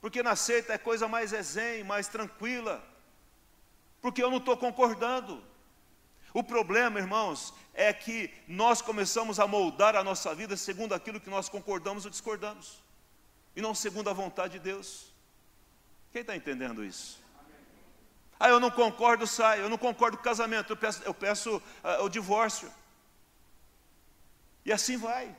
[0.00, 2.84] porque na seita é coisa mais zen, mais tranquila,
[4.00, 5.42] porque eu não estou concordando.
[6.34, 11.30] O problema, irmãos, é que nós começamos a moldar a nossa vida segundo aquilo que
[11.30, 12.82] nós concordamos ou discordamos,
[13.56, 15.12] e não segundo a vontade de Deus.
[16.12, 17.20] Quem está entendendo isso?
[18.38, 21.56] Ah, eu não concordo, sai, eu não concordo com o casamento, eu peço, eu peço
[21.56, 22.70] uh, o divórcio.
[24.64, 25.34] E assim vai.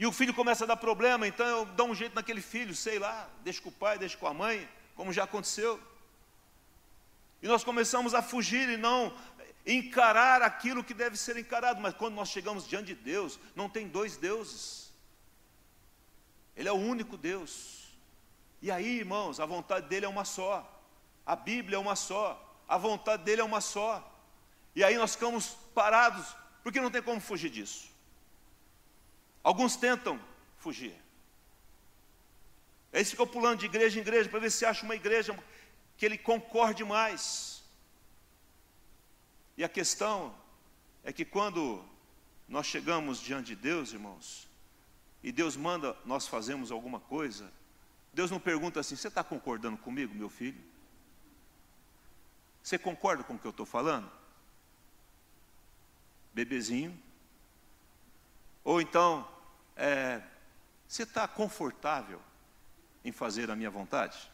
[0.00, 2.98] E o filho começa a dar problema, então eu dou um jeito naquele filho, sei
[2.98, 5.78] lá, deixo com o pai, deixo com a mãe, como já aconteceu.
[7.42, 9.14] E nós começamos a fugir e não
[9.66, 13.86] encarar aquilo que deve ser encarado, mas quando nós chegamos diante de Deus, não tem
[13.86, 14.90] dois deuses.
[16.56, 17.90] Ele é o único Deus.
[18.62, 20.82] E aí, irmãos, a vontade dele é uma só.
[21.26, 22.42] A Bíblia é uma só.
[22.66, 24.02] A vontade dele é uma só.
[24.74, 27.89] E aí nós ficamos parados, porque não tem como fugir disso.
[29.42, 30.20] Alguns tentam
[30.58, 30.94] fugir.
[32.92, 35.38] Eles ficam pulando de igreja em igreja para ver se acha uma igreja
[35.96, 37.62] que ele concorde mais.
[39.56, 40.34] E a questão
[41.04, 41.84] é que quando
[42.48, 44.48] nós chegamos diante de Deus, irmãos,
[45.22, 47.50] e Deus manda nós fazemos alguma coisa,
[48.12, 50.60] Deus não pergunta assim: você está concordando comigo, meu filho?
[52.62, 54.10] Você concorda com o que eu estou falando?
[56.34, 57.00] Bebezinho,
[58.64, 59.28] ou então,
[59.76, 60.22] é,
[60.86, 62.20] você está confortável
[63.04, 64.30] em fazer a minha vontade?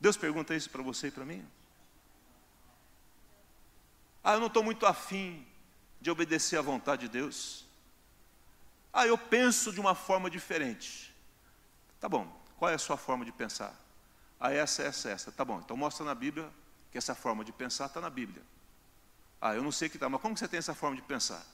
[0.00, 1.46] Deus pergunta isso para você e para mim.
[4.24, 5.46] Ah, eu não estou muito afim
[6.00, 7.64] de obedecer à vontade de Deus.
[8.92, 11.14] Ah, eu penso de uma forma diferente.
[12.00, 12.26] Tá bom,
[12.56, 13.74] qual é a sua forma de pensar?
[14.40, 15.30] Ah, essa, essa, essa.
[15.30, 16.50] Tá bom, então mostra na Bíblia
[16.90, 18.42] que essa forma de pensar está na Bíblia.
[19.40, 21.44] Ah, eu não sei que está, mas como você tem essa forma de pensar?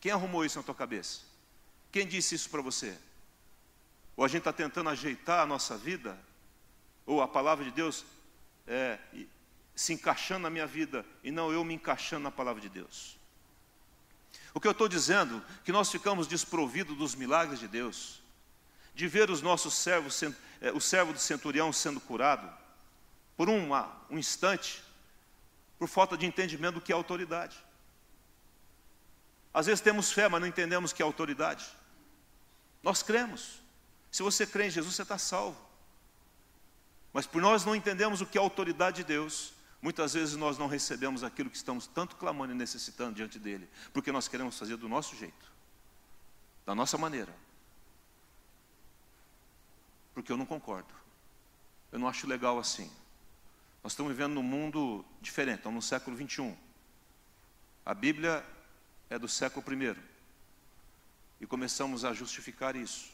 [0.00, 1.20] Quem arrumou isso na tua cabeça?
[1.90, 2.96] Quem disse isso para você?
[4.16, 6.18] Ou a gente está tentando ajeitar a nossa vida?
[7.04, 8.04] Ou a palavra de Deus
[8.66, 8.98] é,
[9.74, 13.16] se encaixando na minha vida e não eu me encaixando na palavra de Deus?
[14.52, 18.22] O que eu estou dizendo que nós ficamos desprovidos dos milagres de Deus,
[18.94, 20.22] de ver os nossos servos,
[20.62, 22.50] é, o servo do centurião sendo curado,
[23.36, 24.82] por uma, um instante,
[25.78, 27.62] por falta de entendimento do que é autoridade.
[29.56, 31.66] Às vezes temos fé, mas não entendemos que é autoridade.
[32.82, 33.58] Nós cremos.
[34.12, 35.58] Se você crê em Jesus, você está salvo.
[37.10, 40.66] Mas por nós não entendemos o que é autoridade de Deus, muitas vezes nós não
[40.66, 44.90] recebemos aquilo que estamos tanto clamando e necessitando diante dele, porque nós queremos fazer do
[44.90, 45.50] nosso jeito,
[46.66, 47.34] da nossa maneira.
[50.12, 50.92] Porque eu não concordo.
[51.90, 52.92] Eu não acho legal assim.
[53.82, 56.54] Nós estamos vivendo num mundo diferente, estamos no século 21.
[57.86, 58.44] A Bíblia
[59.08, 59.96] é do século I.
[61.40, 63.10] E começamos a justificar isso.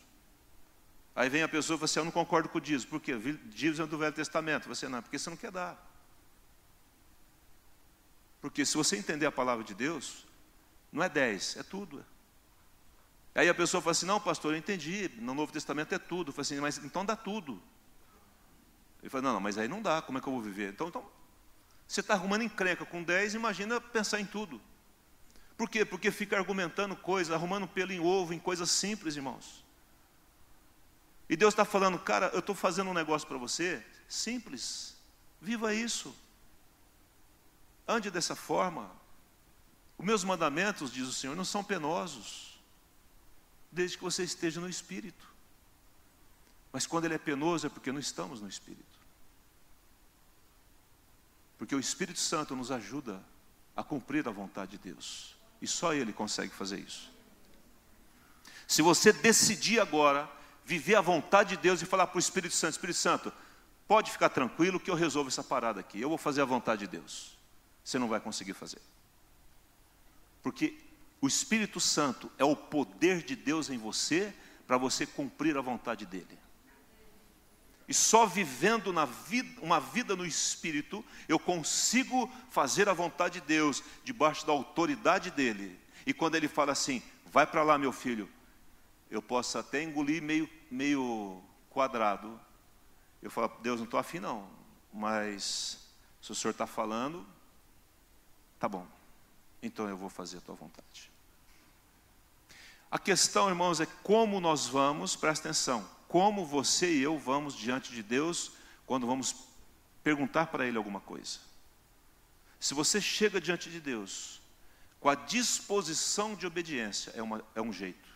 [1.15, 2.91] Aí vem a pessoa e fala assim, eu não concordo com o dízimo.
[2.91, 3.13] Por quê?
[3.47, 4.69] Dízimo é do Velho Testamento.
[4.69, 5.91] Você não, porque você não quer dar.
[8.41, 10.27] Porque se você entender a palavra de Deus,
[10.91, 12.05] não é 10, é tudo.
[13.35, 16.29] Aí a pessoa fala assim, não pastor, eu entendi, no Novo Testamento é tudo.
[16.29, 17.63] Eu falo assim, mas então dá tudo.
[19.03, 20.73] Ele fala, não, não, mas aí não dá, como é que eu vou viver?
[20.73, 21.05] Então, então
[21.87, 24.61] você está arrumando encrenca com 10, imagina pensar em tudo.
[25.57, 25.85] Por quê?
[25.85, 29.65] Porque fica argumentando coisas, arrumando pelo em ovo, em coisas simples, irmãos.
[31.29, 34.97] E Deus está falando, cara, eu estou fazendo um negócio para você, simples,
[35.41, 36.15] viva isso.
[37.87, 38.91] Ande dessa forma.
[39.97, 42.59] Os meus mandamentos, diz o Senhor, não são penosos,
[43.71, 45.27] desde que você esteja no Espírito.
[46.73, 48.99] Mas quando ele é penoso é porque não estamos no Espírito.
[51.59, 53.23] Porque o Espírito Santo nos ajuda
[53.77, 55.37] a cumprir a vontade de Deus.
[55.63, 57.11] E só Ele consegue fazer isso.
[58.67, 60.29] Se você decidir agora
[60.65, 63.33] viver a vontade de Deus e falar para o Espírito Santo: Espírito Santo,
[63.87, 66.01] pode ficar tranquilo que eu resolvo essa parada aqui.
[66.01, 67.39] Eu vou fazer a vontade de Deus.
[67.85, 68.81] Você não vai conseguir fazer.
[70.43, 70.77] Porque
[71.21, 74.35] o Espírito Santo é o poder de Deus em você
[74.67, 76.39] para você cumprir a vontade dele.
[77.93, 83.85] E só vivendo vida, uma vida no Espírito, eu consigo fazer a vontade de Deus,
[84.03, 85.79] debaixo da autoridade dEle.
[86.07, 88.31] E quando Ele fala assim, vai para lá meu filho,
[89.11, 92.41] eu posso até engolir meio, meio quadrado.
[93.21, 94.49] Eu falo, Deus, não estou afim não,
[94.91, 95.79] mas
[96.23, 97.27] se o Senhor está falando,
[98.59, 98.87] tá bom,
[99.63, 101.13] então eu vou fazer a tua vontade.
[102.91, 107.91] A questão, irmãos, é como nós vamos, presta atenção, como você e eu vamos diante
[107.91, 108.53] de Deus
[108.85, 109.35] quando vamos
[110.05, 111.39] perguntar para Ele alguma coisa.
[112.61, 114.39] Se você chega diante de Deus
[115.01, 118.11] com a disposição de obediência, é, uma, é um jeito.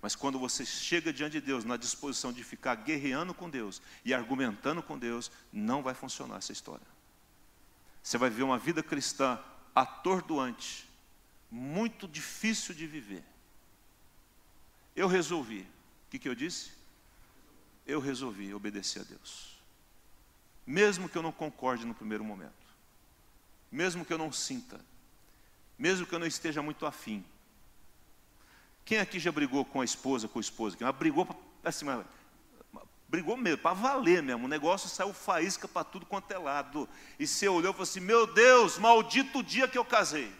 [0.00, 4.14] Mas quando você chega diante de Deus na disposição de ficar guerreando com Deus e
[4.14, 6.86] argumentando com Deus, não vai funcionar essa história.
[8.02, 9.38] Você vai viver uma vida cristã
[9.74, 10.88] atordoante,
[11.50, 13.22] muito difícil de viver.
[14.96, 15.60] Eu resolvi.
[15.60, 16.75] O que, que eu disse?
[17.86, 19.56] Eu resolvi obedecer a Deus.
[20.66, 22.52] Mesmo que eu não concorde no primeiro momento,
[23.70, 24.80] mesmo que eu não sinta,
[25.78, 27.24] mesmo que eu não esteja muito afim.
[28.84, 30.76] Quem aqui já brigou com a esposa, com o esposo?
[30.76, 31.28] Quem brigou
[31.62, 31.86] assim,
[33.08, 34.44] brigou mesmo, para valer mesmo.
[34.44, 36.88] O negócio saiu faísca para tudo quanto é lado.
[37.18, 40.32] E você olhou e falou assim: Meu Deus, maldito o dia que eu casei.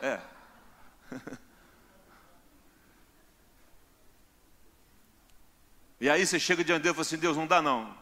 [0.00, 0.20] É.
[6.02, 7.96] E aí você chega diante de Deus e fala assim: Deus, não dá não.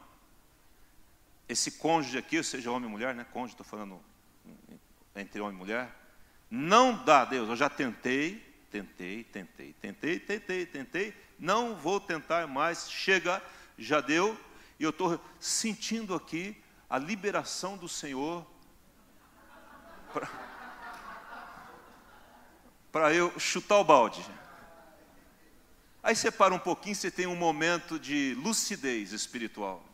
[1.47, 3.27] Esse cônjuge aqui, seja homem ou mulher, né?
[3.31, 4.01] Cônjuge, estou falando
[5.15, 5.95] entre homem e mulher.
[6.51, 12.91] Não dá, Deus, eu já tentei, tentei, tentei, tentei, tentei, tentei, não vou tentar mais,
[12.91, 13.43] chega,
[13.77, 14.35] já deu,
[14.79, 16.57] e eu estou sentindo aqui
[16.89, 18.47] a liberação do Senhor
[22.91, 24.25] para eu chutar o balde.
[26.03, 29.85] Aí você para um pouquinho, você tem um momento de lucidez espiritual.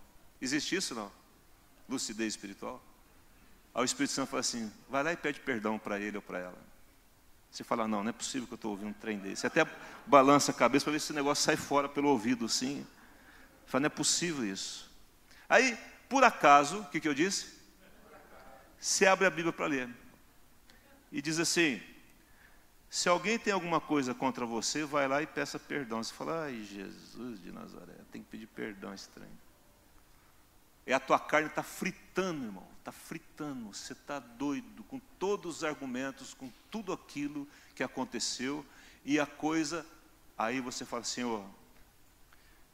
[0.41, 1.11] Existe isso não?
[1.89, 2.83] Lucidez espiritual?
[3.75, 6.39] Aí o Espírito Santo fala assim: vai lá e pede perdão para ele ou para
[6.39, 6.59] ela.
[7.51, 9.43] Você fala: não, não é possível que eu estou ouvindo um trem desse.
[9.43, 9.67] Você até
[10.07, 12.87] balança a cabeça para ver se esse negócio sai fora pelo ouvido, sim.
[13.67, 14.91] Fala: não é possível isso.
[15.49, 15.79] Aí,
[16.09, 17.57] por acaso, o que, que eu disse?
[18.79, 19.89] Você abre a Bíblia para ler.
[21.11, 21.81] E diz assim:
[22.89, 26.03] se alguém tem alguma coisa contra você, vai lá e peça perdão.
[26.03, 29.39] Você fala, ai Jesus de Nazaré, tem que pedir perdão estranho.
[30.87, 33.75] E a tua carne está fritando, irmão, está fritando.
[33.75, 38.65] Você está doido com todos os argumentos, com tudo aquilo que aconteceu.
[39.05, 39.85] E a coisa,
[40.39, 41.45] aí você fala, Senhor,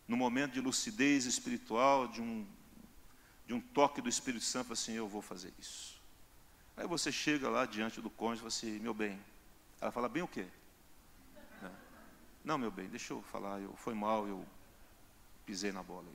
[0.06, 2.46] no momento de lucidez espiritual, de um,
[3.46, 5.98] de um toque do Espírito Santo, assim, eu vou fazer isso.
[6.76, 9.18] Aí você chega lá diante do cônjuge e fala assim, meu bem,
[9.82, 10.46] ela fala, bem o quê?
[12.44, 14.46] Não, meu bem, deixa eu falar, eu, foi mal, eu
[15.44, 16.06] pisei na bola.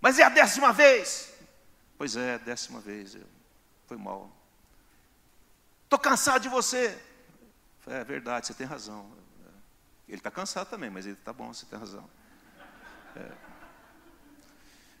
[0.00, 1.32] Mas é a décima vez.
[1.96, 3.26] Pois é, décima vez, eu,
[3.86, 4.30] foi mal.
[5.84, 6.98] Estou cansado de você.
[7.86, 9.10] É verdade, você tem razão.
[10.06, 12.08] Ele está cansado também, mas ele está bom, você tem razão.
[13.16, 13.32] É.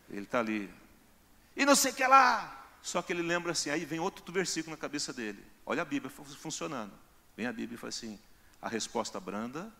[0.08, 0.72] Ele está ali.
[1.54, 2.66] E não sei o que lá.
[2.82, 5.44] Só que ele lembra assim, aí vem outro versículo na cabeça dele.
[5.66, 6.92] Olha a Bíblia funcionando.
[7.40, 8.18] Vem a Bíblia e fala assim:
[8.60, 9.72] a resposta branda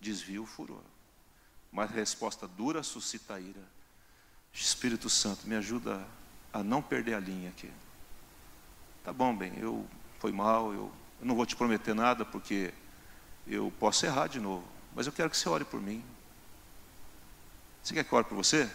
[0.00, 0.80] desvia o furor,
[1.70, 3.60] mas a resposta dura suscita a ira.
[4.50, 6.02] Espírito Santo, me ajuda
[6.50, 7.70] a não perder a linha aqui.
[9.04, 9.86] Tá bom, bem, eu
[10.20, 12.72] foi mal, eu, eu não vou te prometer nada porque
[13.46, 14.64] eu posso errar de novo,
[14.96, 16.02] mas eu quero que você ore por mim.
[17.82, 18.70] Você quer que eu ore por você?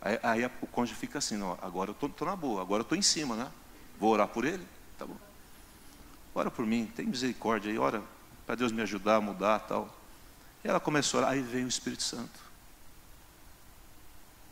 [0.00, 2.96] Aí, aí o cônjuge fica assim, não, agora eu estou na boa, agora eu estou
[2.96, 3.50] em cima, né?
[3.98, 4.64] Vou orar por ele?
[4.96, 5.25] Tá bom.
[6.36, 8.04] Ora por mim, tem misericórdia aí, ora
[8.44, 9.88] para Deus me ajudar a mudar tal.
[10.62, 12.38] E ela começou a orar, aí vem o Espírito Santo.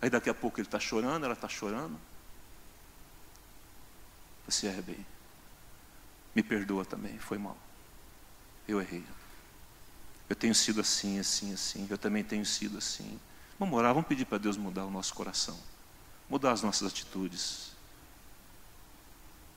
[0.00, 1.94] Aí daqui a pouco ele está chorando, ela está chorando.
[4.46, 5.04] Você é bem.
[6.34, 7.58] Me perdoa também, foi mal.
[8.66, 9.04] Eu errei.
[10.26, 11.86] Eu tenho sido assim, assim, assim.
[11.90, 13.20] Eu também tenho sido assim.
[13.58, 15.60] Vamos orar, vamos pedir para Deus mudar o nosso coração,
[16.30, 17.73] mudar as nossas atitudes.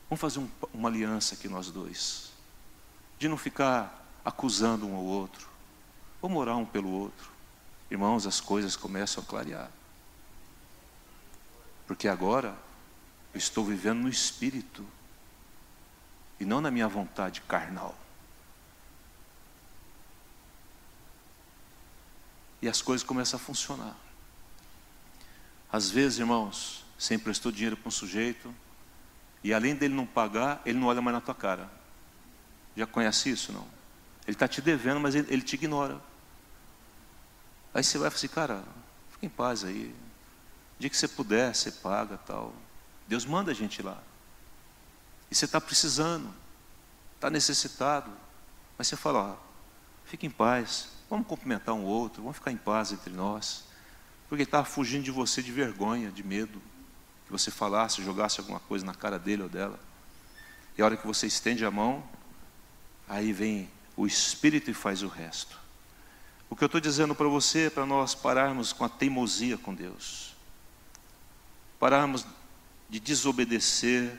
[0.09, 2.31] Vamos fazer um, uma aliança aqui nós dois,
[3.19, 5.47] de não ficar acusando um ao outro.
[6.21, 7.29] Vamos orar um pelo outro.
[7.89, 9.69] Irmãos, as coisas começam a clarear.
[11.85, 12.57] Porque agora
[13.33, 14.85] eu estou vivendo no espírito
[16.39, 17.95] e não na minha vontade carnal.
[22.61, 23.95] e as coisas começam a funcionar.
[25.71, 28.53] Às vezes, irmãos, você emprestou dinheiro para um sujeito
[29.47, 31.69] e além dele não pagar, ele não olha mais na tua cara.
[32.75, 33.65] Já conhece isso, não?
[34.25, 36.01] Ele está te devendo, mas ele, ele, te ignora.
[37.73, 38.63] Aí você vai falar assim, cara,
[39.11, 39.95] fica em paz aí.
[40.77, 42.53] O dia que você puder, você paga tal.
[43.07, 44.01] Deus manda a gente lá.
[45.31, 46.33] E você está precisando,
[47.15, 48.11] está necessitado.
[48.77, 49.35] Mas você fala, ó,
[50.05, 53.63] fica em paz, Vamos cumprimentar um outro, vamos ficar em paz entre nós.
[54.27, 56.61] Porque ele estava fugindo de você de vergonha, de medo.
[57.27, 59.79] Que você falasse, jogasse alguma coisa na cara dele ou dela.
[60.77, 62.03] E a hora que você estende a mão,
[63.07, 65.59] aí vem o Espírito e faz o resto.
[66.49, 69.73] O que eu estou dizendo para você é para nós pararmos com a teimosia com
[69.73, 70.33] Deus.
[71.77, 72.25] Pararmos
[72.89, 74.17] de desobedecer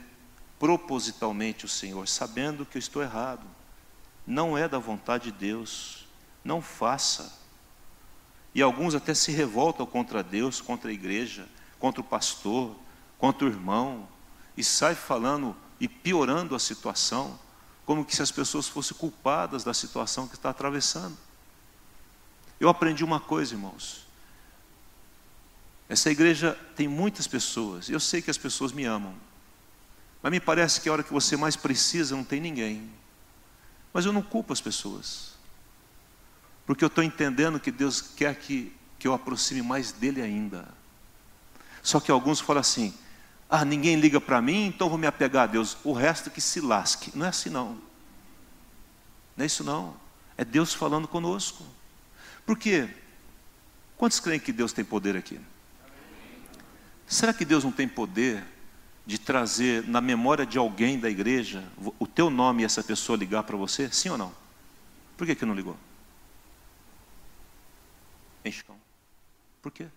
[0.59, 3.45] propositalmente o Senhor, sabendo que eu estou errado.
[4.27, 6.05] Não é da vontade de Deus.
[6.43, 7.39] Não faça.
[8.53, 11.47] E alguns até se revoltam contra Deus, contra a igreja,
[11.79, 12.75] contra o pastor,
[13.19, 14.07] contra o irmão,
[14.57, 17.37] e sai falando e piorando a situação,
[17.85, 21.15] como que se as pessoas fossem culpadas da situação que está atravessando.
[22.59, 24.07] Eu aprendi uma coisa, irmãos.
[25.87, 29.15] Essa igreja tem muitas pessoas, eu sei que as pessoas me amam,
[30.21, 32.89] mas me parece que a hora que você mais precisa não tem ninguém.
[33.93, 35.33] Mas eu não culpo as pessoas.
[36.65, 40.67] Porque eu estou entendendo que Deus quer que, que eu aproxime mais dele ainda.
[41.81, 42.93] Só que alguns falam assim:
[43.49, 45.75] ah, ninguém liga para mim, então vou me apegar a Deus.
[45.83, 47.11] O resto que se lasque.
[47.15, 47.81] Não é assim não.
[49.35, 49.97] Não é isso não.
[50.37, 51.65] É Deus falando conosco.
[52.45, 52.87] Por quê?
[53.97, 55.39] Quantos creem que Deus tem poder aqui?
[57.07, 58.45] Será que Deus não tem poder
[59.03, 63.41] de trazer na memória de alguém da igreja o teu nome e essa pessoa ligar
[63.43, 63.91] para você?
[63.91, 64.31] Sim ou não?
[65.17, 65.75] Por que, que não ligou?
[68.45, 68.79] Enchão.
[69.59, 69.87] Por quê?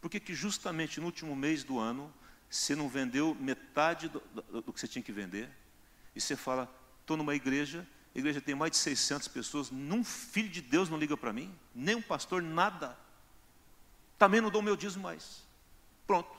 [0.00, 2.10] Porque que justamente no último mês do ano,
[2.54, 5.50] você não vendeu metade do, do, do que você tinha que vender,
[6.14, 10.48] e você fala, estou numa igreja, a igreja tem mais de 600 pessoas, num filho
[10.48, 12.96] de Deus não liga para mim, nem um pastor, nada.
[14.16, 15.42] Também não dou meu dízimo mais.
[16.06, 16.32] Pronto.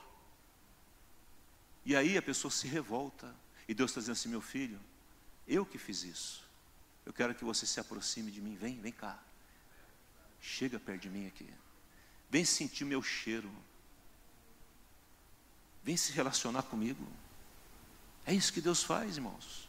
[1.84, 3.34] E aí a pessoa se revolta,
[3.68, 4.80] e Deus está dizendo assim, meu filho,
[5.46, 6.48] eu que fiz isso.
[7.04, 9.22] Eu quero que você se aproxime de mim, vem, vem cá.
[10.40, 11.48] Chega perto de mim aqui.
[12.30, 13.50] Vem sentir meu cheiro.
[15.86, 17.06] Vem se relacionar comigo.
[18.26, 19.68] É isso que Deus faz, irmãos.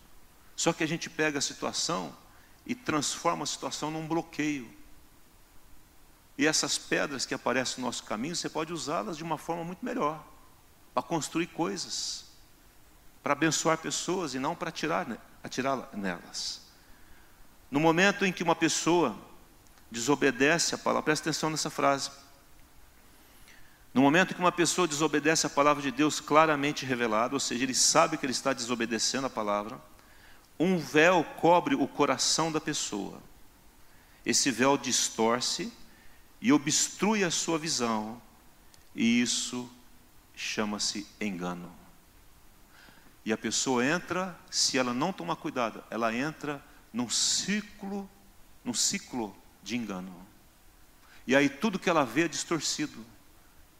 [0.56, 2.12] Só que a gente pega a situação
[2.66, 4.68] e transforma a situação num bloqueio.
[6.36, 9.86] E essas pedras que aparecem no nosso caminho, você pode usá-las de uma forma muito
[9.86, 10.26] melhor
[10.92, 12.26] para construir coisas,
[13.22, 15.06] para abençoar pessoas e não para atirar,
[15.44, 16.62] atirar nelas.
[17.70, 19.16] No momento em que uma pessoa
[19.92, 22.10] desobedece a palavra, presta atenção nessa frase.
[23.98, 27.74] No momento que uma pessoa desobedece a palavra de Deus claramente revelada, ou seja, ele
[27.74, 29.82] sabe que ele está desobedecendo a palavra,
[30.60, 33.20] um véu cobre o coração da pessoa.
[34.24, 35.74] Esse véu distorce
[36.40, 38.22] e obstrui a sua visão,
[38.94, 39.68] e isso
[40.36, 41.74] chama-se engano.
[43.26, 48.08] E a pessoa entra, se ela não tomar cuidado, ela entra num ciclo,
[48.64, 50.16] num ciclo de engano.
[51.26, 53.17] E aí tudo que ela vê é distorcido.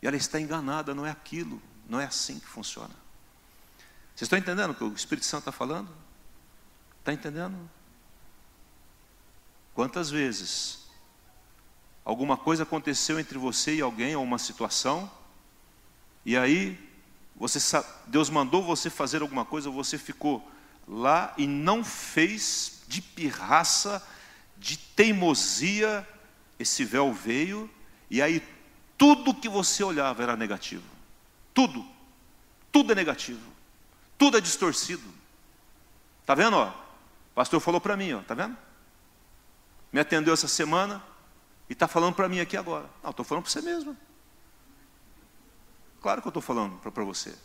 [0.08, 2.96] Ela está enganada, não é aquilo, não é assim que funciona.
[4.16, 5.94] Vocês estão entendendo o que o Espírito Santo está falando?
[7.00, 7.70] Está entendendo?
[9.74, 10.88] Quantas vezes
[12.06, 15.12] alguma coisa aconteceu entre você e alguém, ou uma situação,
[16.26, 16.80] e aí
[17.36, 17.60] você
[18.06, 20.50] Deus mandou você fazer alguma coisa, você ficou
[20.88, 24.02] lá e não fez de pirraça,
[24.58, 26.08] de teimosia,
[26.58, 27.70] esse véu veio,
[28.10, 28.42] e aí
[28.98, 30.84] tudo que você olhava era negativo.
[31.54, 31.86] Tudo.
[32.72, 33.52] Tudo é negativo.
[34.18, 35.08] Tudo é distorcido.
[36.26, 36.70] Tá vendo, ó?
[36.70, 38.58] O pastor falou para mim, ó, tá vendo?
[39.92, 41.02] Me atendeu essa semana
[41.70, 42.90] e está falando para mim aqui agora.
[43.04, 43.96] Não, estou falando para você mesmo.
[46.02, 47.36] Claro que eu estou falando para você.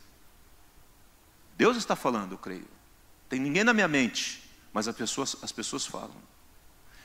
[1.57, 2.69] Deus está falando, eu creio.
[3.29, 6.15] Tem ninguém na minha mente, mas as pessoas, as pessoas falam.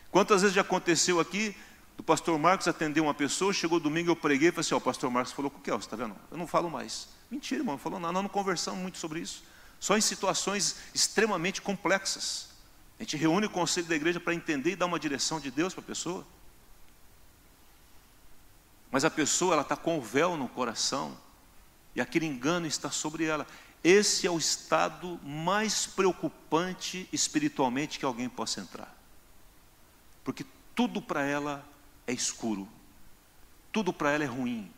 [0.10, 1.56] Quantas vezes já aconteceu aqui
[1.98, 4.82] do pastor Marcos atender uma pessoa, chegou domingo, eu preguei e falei assim, ó, o
[4.82, 6.16] pastor Marcos falou com o Kelso, está vendo?
[6.30, 7.10] Eu não falo mais.
[7.30, 9.44] Mentira, irmão, falou nada, nós não conversamos muito sobre isso.
[9.80, 12.50] Só em situações extremamente complexas.
[13.00, 15.74] A gente reúne o conselho da igreja para entender e dar uma direção de Deus
[15.74, 16.26] para a pessoa.
[18.92, 21.18] Mas a pessoa ela está com o véu no coração
[21.96, 23.46] e aquele engano está sobre ela.
[23.84, 28.96] Esse é o estado mais preocupante espiritualmente que alguém possa entrar.
[30.24, 30.46] Porque
[30.76, 31.66] tudo para ela
[32.08, 32.68] é escuro.
[33.72, 34.72] Tudo para ela é ruim.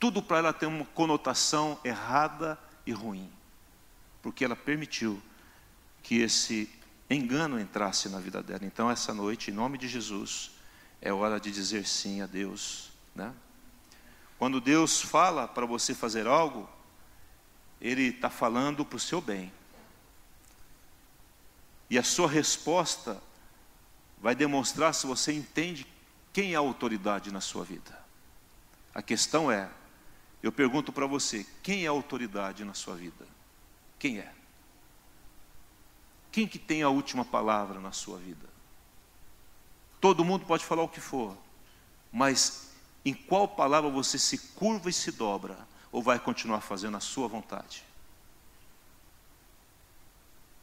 [0.00, 3.30] Tudo para ela tem uma conotação errada e ruim.
[4.22, 5.22] Porque ela permitiu
[6.02, 6.68] que esse
[7.08, 8.64] engano entrasse na vida dela.
[8.64, 10.52] Então, essa noite, em nome de Jesus,
[11.02, 12.90] é hora de dizer sim a Deus.
[13.14, 13.32] Né?
[14.38, 16.68] Quando Deus fala para você fazer algo,
[17.80, 19.52] Ele está falando para o seu bem.
[21.90, 23.20] E a sua resposta
[24.18, 25.86] vai demonstrar se você entende
[26.32, 27.98] quem é a autoridade na sua vida?
[28.94, 29.70] A questão é,
[30.42, 33.26] eu pergunto para você, quem é a autoridade na sua vida?
[33.98, 34.32] Quem é?
[36.32, 38.48] Quem que tem a última palavra na sua vida?
[40.00, 41.36] Todo mundo pode falar o que for,
[42.10, 42.70] mas
[43.04, 45.58] em qual palavra você se curva e se dobra,
[45.92, 47.84] ou vai continuar fazendo a sua vontade?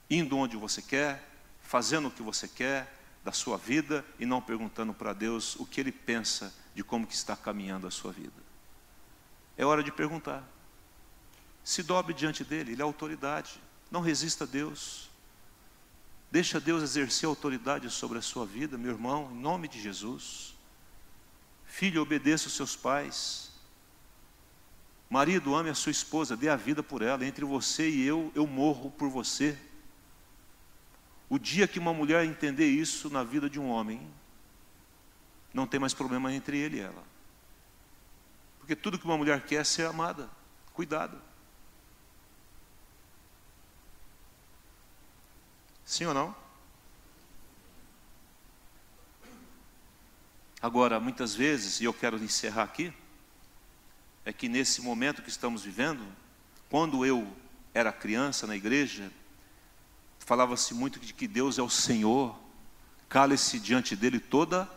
[0.09, 1.24] Indo onde você quer,
[1.61, 2.97] fazendo o que você quer,
[3.28, 7.13] da sua vida e não perguntando para Deus o que Ele pensa de como que
[7.13, 8.41] está caminhando a sua vida.
[9.57, 10.47] É hora de perguntar.
[11.61, 13.61] Se dobre diante dele, ele é autoridade.
[13.91, 15.09] Não resista a Deus.
[16.32, 20.55] Deixa Deus exercer autoridade sobre a sua vida, meu irmão, em nome de Jesus.
[21.65, 23.51] Filho, obedeça os seus pais.
[25.09, 27.25] Marido, ame a sua esposa, dê a vida por ela.
[27.25, 29.57] Entre você e eu, eu morro por você.
[31.30, 34.01] O dia que uma mulher entender isso na vida de um homem,
[35.53, 37.03] não tem mais problema entre ele e ela.
[38.59, 40.30] Porque tudo que uma mulher quer é ser amada,
[40.73, 41.21] cuidada.
[45.86, 46.36] Sim ou não?
[50.61, 52.93] Agora, muitas vezes, e eu quero encerrar aqui,
[54.25, 56.05] é que nesse momento que estamos vivendo,
[56.69, 57.32] quando eu
[57.73, 59.09] era criança na igreja,
[60.28, 62.38] falava-se muito de que Deus é o Senhor,
[63.07, 64.69] cale-se diante dele toda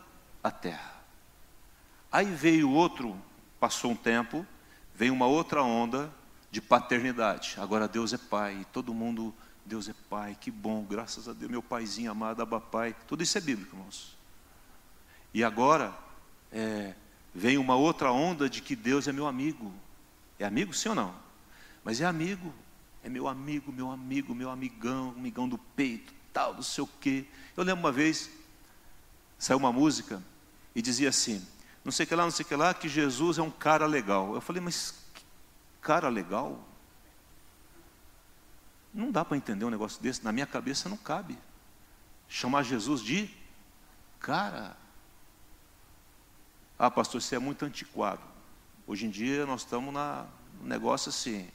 [0.44, 0.94] a terra.
[2.10, 3.20] Aí veio outro,
[3.58, 4.46] passou um tempo,
[4.94, 6.08] veio uma outra onda
[6.52, 7.56] de paternidade.
[7.58, 9.34] Agora Deus é pai, todo mundo,
[9.66, 13.40] Deus é pai, que bom, graças a Deus, meu paizinho amado, abapai, tudo isso é
[13.40, 14.16] bíblico, irmãos.
[15.34, 15.92] E agora
[16.52, 16.94] é,
[17.34, 19.74] vem uma outra onda de que Deus é meu amigo.
[20.38, 21.12] É amigo, sim ou não?
[21.82, 22.54] Mas é amigo.
[23.02, 27.24] É meu amigo, meu amigo, meu amigão, amigão do peito, tal, não sei o quê.
[27.56, 28.30] Eu lembro uma vez,
[29.38, 30.22] saiu uma música
[30.74, 31.44] e dizia assim,
[31.84, 33.86] não sei o que lá, não sei o que lá, que Jesus é um cara
[33.86, 34.34] legal.
[34.34, 34.94] Eu falei, mas
[35.80, 36.62] cara legal?
[38.92, 41.38] Não dá para entender um negócio desse, na minha cabeça não cabe.
[42.28, 43.30] Chamar Jesus de
[44.18, 44.76] cara.
[46.78, 48.22] Ah, pastor, você é muito antiquado.
[48.86, 50.26] Hoje em dia nós estamos na,
[50.62, 51.48] um negócio assim,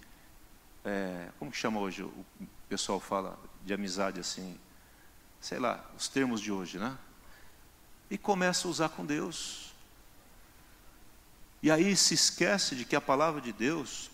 [0.86, 2.04] é, como que chama hoje?
[2.04, 2.26] O
[2.70, 4.58] pessoal fala de amizade assim,
[5.42, 6.96] sei lá, os termos de hoje, né?
[8.10, 9.74] E começa a usar com Deus.
[11.62, 14.12] E aí se esquece de que a palavra de Deus,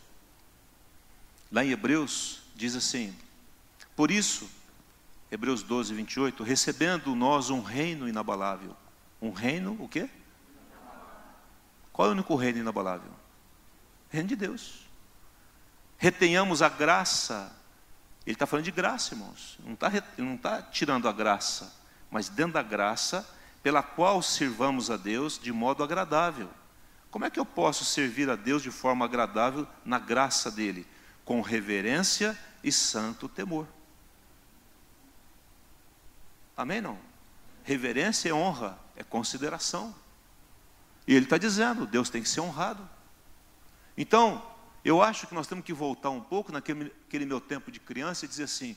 [1.51, 3.13] lá em Hebreus, diz assim:
[3.93, 4.49] Por isso,
[5.29, 8.75] Hebreus 12, 28, recebendo nós um reino inabalável.
[9.21, 10.09] Um reino, o quê?
[11.91, 13.11] Qual é o único reino inabalável?
[14.09, 14.90] Reino de Deus
[16.01, 17.55] retenhamos a graça.
[18.25, 19.59] Ele está falando de graça, irmãos.
[19.63, 21.71] Não está, não está tirando a graça,
[22.09, 23.27] mas dando a graça
[23.61, 26.49] pela qual sirvamos a Deus de modo agradável,
[27.11, 30.87] Como é que eu posso servir a Deus de forma agradável na graça dele?
[31.23, 33.67] Com reverência e santo temor.
[36.57, 36.81] Amém?
[36.81, 36.97] Não?
[37.63, 39.93] Reverência é honra, é consideração.
[41.05, 42.89] E ele está dizendo: Deus tem que ser honrado.
[43.97, 44.41] Então,
[44.83, 48.27] eu acho que nós temos que voltar um pouco naquele meu tempo de criança e
[48.27, 48.75] dizer assim: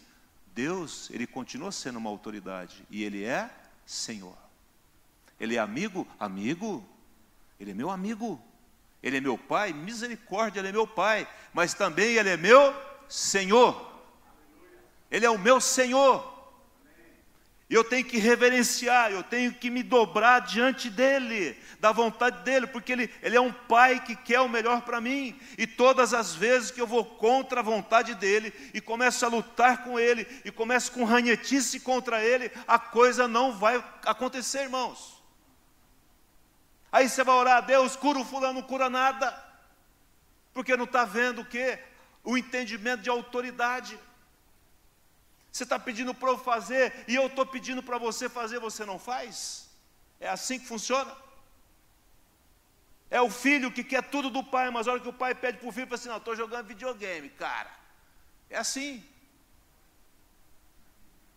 [0.54, 3.50] Deus, Ele continua sendo uma autoridade e Ele é
[3.86, 4.36] Senhor.
[5.40, 6.06] Ele é amigo?
[6.18, 6.86] Amigo.
[7.58, 8.40] Ele é meu amigo.
[9.02, 9.72] Ele é meu pai?
[9.72, 11.28] Misericórdia, Ele é meu pai.
[11.52, 12.74] Mas também Ele é meu
[13.08, 13.92] Senhor.
[15.10, 16.33] Ele é o meu Senhor.
[17.68, 22.92] Eu tenho que reverenciar, eu tenho que me dobrar diante dEle, da vontade dEle, porque
[22.92, 25.38] Ele, ele é um Pai que quer o melhor para mim.
[25.56, 29.82] E todas as vezes que eu vou contra a vontade dEle, e começo a lutar
[29.82, 35.22] com Ele, e começo com ranhetice contra Ele, a coisa não vai acontecer, irmãos.
[36.92, 39.42] Aí você vai orar, Deus cura o fulano, não cura nada,
[40.52, 41.78] porque não está vendo o que?
[42.22, 43.98] O entendimento de autoridade.
[45.54, 48.98] Você está pedindo para eu fazer e eu estou pedindo para você fazer, você não
[48.98, 49.68] faz?
[50.18, 51.16] É assim que funciona?
[53.08, 55.58] É o filho que quer tudo do pai, mas a hora que o pai pede
[55.58, 57.70] para o filho, fala assim: Não, estou jogando videogame, cara.
[58.50, 59.04] É assim.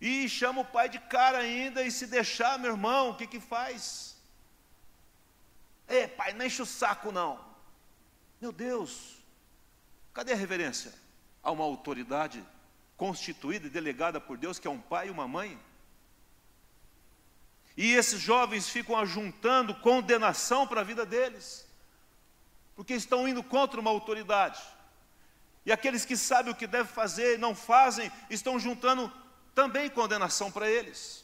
[0.01, 3.39] E chama o pai de cara ainda, e se deixar, meu irmão, o que que
[3.39, 4.17] faz?
[5.87, 7.39] É, pai, não enche o saco, não.
[8.41, 9.17] Meu Deus,
[10.11, 10.91] cadê a reverência?
[11.43, 12.43] Há uma autoridade
[12.97, 15.57] constituída e delegada por Deus, que é um pai e uma mãe.
[17.77, 21.65] E esses jovens ficam ajuntando condenação para a vida deles,
[22.75, 24.59] porque estão indo contra uma autoridade.
[25.63, 29.13] E aqueles que sabem o que devem fazer e não fazem, estão juntando
[29.53, 31.23] também condenação para eles.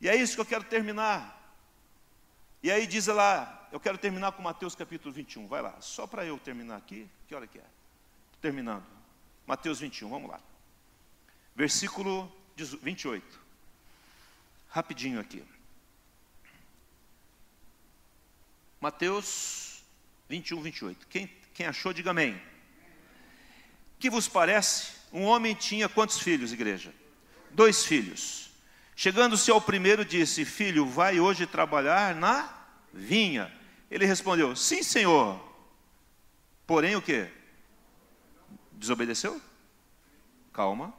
[0.00, 1.34] E é isso que eu quero terminar.
[2.62, 6.24] E aí diz lá, eu quero terminar com Mateus capítulo 21, vai lá, só para
[6.24, 7.64] eu terminar aqui, que hora que é?
[8.40, 8.95] Terminando.
[9.46, 10.40] Mateus 21, vamos lá.
[11.54, 12.30] Versículo
[12.82, 13.40] 28.
[14.68, 15.42] Rapidinho aqui.
[18.80, 19.82] Mateus
[20.28, 21.06] 21, 28.
[21.08, 22.40] Quem, quem achou, diga amém.
[23.98, 24.92] Que vos parece?
[25.12, 26.92] Um homem tinha quantos filhos, igreja?
[27.50, 28.50] Dois filhos.
[28.94, 32.52] Chegando-se ao primeiro, disse: Filho, vai hoje trabalhar na
[32.92, 33.52] vinha.
[33.90, 35.40] Ele respondeu: Sim, senhor.
[36.66, 37.28] Porém, o que?
[38.76, 39.40] Desobedeceu?
[40.52, 40.94] Calma.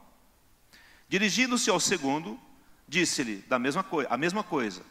[1.08, 2.40] Dirigindo-se ao segundo,
[2.88, 4.84] disse-lhe da mesma coisa, a mesma coisa.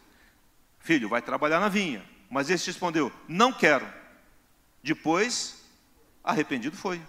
[0.79, 2.05] Filho, vai trabalhar na vinha.
[2.31, 3.87] Mas este respondeu: Não quero.
[4.83, 5.65] Depois,
[6.23, 7.01] arrependido foi.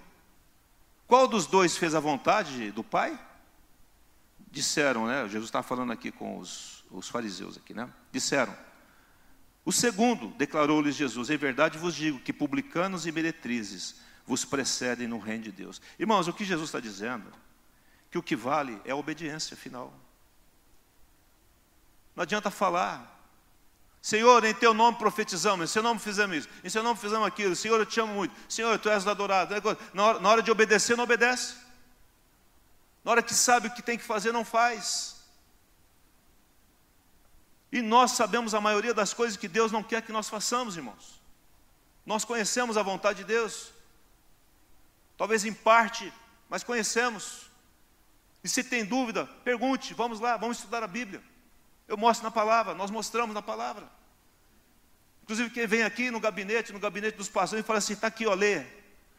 [1.05, 3.17] Qual dos dois fez a vontade do pai?
[4.51, 5.23] Disseram, né?
[5.29, 7.89] Jesus está falando aqui com os, os fariseus aqui, né?
[8.11, 8.55] Disseram.
[9.63, 15.17] O segundo, declarou-lhes Jesus: Em verdade vos digo que publicanos e meretrizes vos precedem no
[15.17, 15.81] reino de Deus.
[15.97, 17.33] Irmãos, o que Jesus está dizendo?
[18.11, 19.93] Que o que vale é a obediência final.
[22.13, 23.15] Não adianta falar.
[24.01, 27.55] Senhor, em teu nome profetizamos, em seu nome fizemos isso, em seu nome fizemos aquilo,
[27.55, 29.53] Senhor, eu te amo muito, Senhor, tu és adorado.
[29.93, 31.55] Na hora, na hora de obedecer, não obedece.
[33.03, 35.17] Na hora que sabe o que tem que fazer, não faz.
[37.71, 41.21] E nós sabemos a maioria das coisas que Deus não quer que nós façamos, irmãos.
[42.05, 43.76] Nós conhecemos a vontade de Deus
[45.17, 46.13] talvez em parte,
[46.49, 47.49] mas conhecemos.
[48.43, 51.21] E se tem dúvida, pergunte, vamos lá, vamos estudar a Bíblia.
[51.87, 53.89] Eu mostro na palavra, nós mostramos na palavra.
[55.23, 58.25] Inclusive, quem vem aqui no gabinete, no gabinete dos pastores, e fala assim: está aqui,
[58.25, 58.65] ó, lê,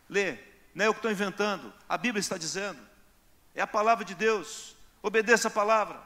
[0.08, 0.38] lê.
[0.74, 2.78] Não é eu que estou inventando, a Bíblia está dizendo.
[3.54, 4.76] É a palavra de Deus.
[5.02, 6.00] Obedeça a palavra.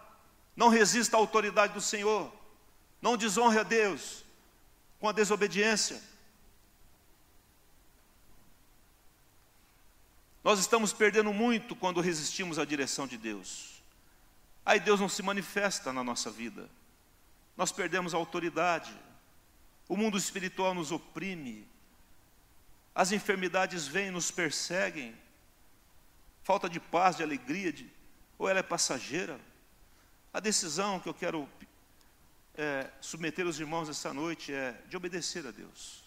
[0.56, 2.32] Não resista à autoridade do Senhor.
[3.00, 4.24] Não desonre a Deus
[4.98, 6.00] com a desobediência.
[10.44, 13.80] Nós estamos perdendo muito quando resistimos à direção de Deus.
[14.66, 16.68] Aí Deus não se manifesta na nossa vida.
[17.56, 18.92] Nós perdemos a autoridade.
[19.88, 21.66] O mundo espiritual nos oprime.
[22.94, 25.16] As enfermidades vêm e nos perseguem.
[26.42, 27.88] Falta de paz, de alegria, de,
[28.36, 29.40] ou ela é passageira.
[30.34, 31.48] A decisão que eu quero
[32.56, 36.01] é, submeter os irmãos essa noite é de obedecer a Deus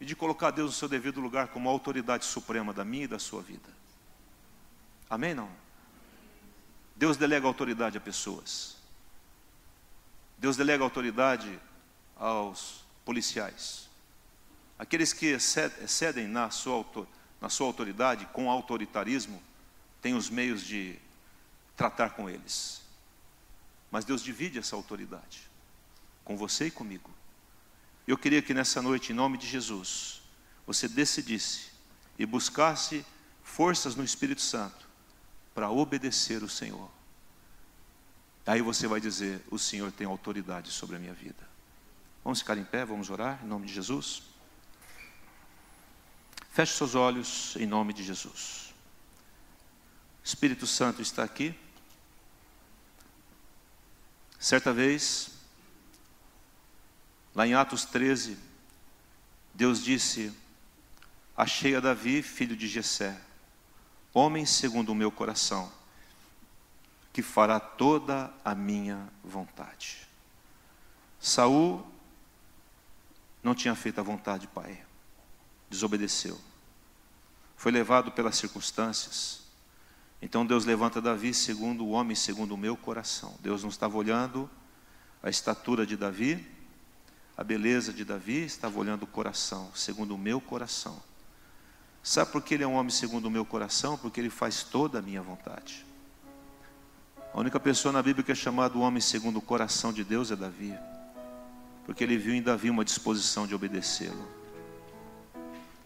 [0.00, 3.18] e de colocar Deus no seu devido lugar como autoridade suprema da minha e da
[3.18, 3.68] sua vida.
[5.10, 5.34] Amém?
[5.34, 5.50] Não?
[6.94, 8.76] Deus delega autoridade a pessoas.
[10.36, 11.58] Deus delega autoridade
[12.16, 13.88] aos policiais.
[14.78, 16.84] Aqueles que excedem na sua,
[17.40, 19.42] na sua autoridade com autoritarismo,
[20.00, 20.96] têm os meios de
[21.76, 22.82] tratar com eles.
[23.90, 25.48] Mas Deus divide essa autoridade
[26.24, 27.10] com você e comigo.
[28.08, 30.22] Eu queria que nessa noite, em nome de Jesus,
[30.66, 31.68] você decidisse
[32.18, 33.04] e buscasse
[33.42, 34.88] forças no Espírito Santo
[35.54, 36.90] para obedecer o Senhor.
[38.46, 41.46] Aí você vai dizer: O Senhor tem autoridade sobre a minha vida.
[42.24, 44.22] Vamos ficar em pé, vamos orar em nome de Jesus.
[46.50, 48.72] Feche seus olhos em nome de Jesus.
[50.24, 51.54] Espírito Santo está aqui.
[54.40, 55.37] Certa vez,
[57.38, 58.36] lá em Atos 13,
[59.54, 60.36] Deus disse:
[61.36, 63.16] Achei a Davi, filho de Jessé,
[64.12, 65.70] homem segundo o meu coração,
[67.12, 70.08] que fará toda a minha vontade.
[71.20, 71.86] Saul
[73.40, 74.84] não tinha feito a vontade do pai,
[75.70, 76.40] desobedeceu,
[77.56, 79.42] foi levado pelas circunstâncias.
[80.20, 83.36] Então Deus levanta Davi segundo o homem, segundo o meu coração.
[83.38, 84.50] Deus não estava olhando
[85.22, 86.57] a estatura de Davi,
[87.38, 91.00] a beleza de Davi, estava olhando o coração, segundo o meu coração.
[92.02, 93.96] Sabe por que ele é um homem segundo o meu coração?
[93.96, 95.86] Porque ele faz toda a minha vontade.
[97.32, 100.36] A única pessoa na Bíblia que é chamado homem segundo o coração de Deus é
[100.36, 100.74] Davi
[101.88, 104.28] porque ele viu em Davi uma disposição de obedecê-lo.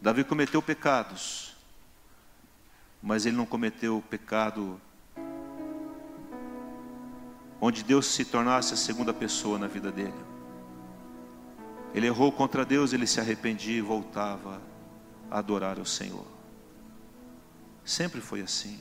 [0.00, 1.54] Davi cometeu pecados,
[3.00, 4.80] mas ele não cometeu pecado
[7.60, 10.31] onde Deus se tornasse a segunda pessoa na vida dele.
[11.94, 14.60] Ele errou contra Deus, ele se arrependia e voltava
[15.30, 16.26] a adorar o Senhor.
[17.84, 18.78] Sempre foi assim.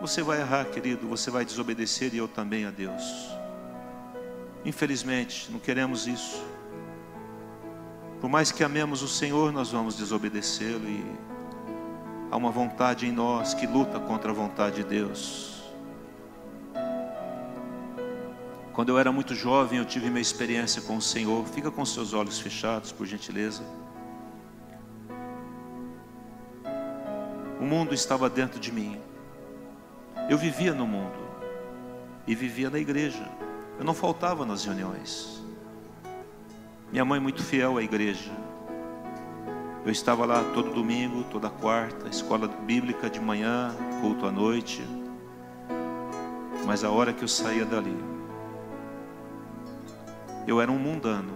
[0.00, 3.02] Você vai errar, querido, você vai desobedecer e eu também a Deus.
[4.64, 6.44] Infelizmente, não queremos isso.
[8.20, 11.04] Por mais que amemos o Senhor, nós vamos desobedecê-lo e
[12.30, 15.55] há uma vontade em nós que luta contra a vontade de Deus.
[18.76, 21.46] Quando eu era muito jovem, eu tive minha experiência com o Senhor.
[21.46, 23.62] Fica com seus olhos fechados, por gentileza.
[27.58, 29.00] O mundo estava dentro de mim.
[30.28, 31.16] Eu vivia no mundo
[32.26, 33.26] e vivia na igreja.
[33.78, 35.42] Eu não faltava nas reuniões.
[36.92, 38.30] Minha mãe muito fiel à igreja.
[39.86, 44.86] Eu estava lá todo domingo, toda quarta, escola bíblica de manhã, culto à noite.
[46.66, 48.15] Mas a hora que eu saía dali,
[50.46, 51.32] eu era um mundano.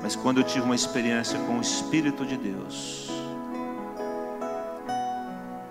[0.00, 3.10] Mas quando eu tive uma experiência com o Espírito de Deus,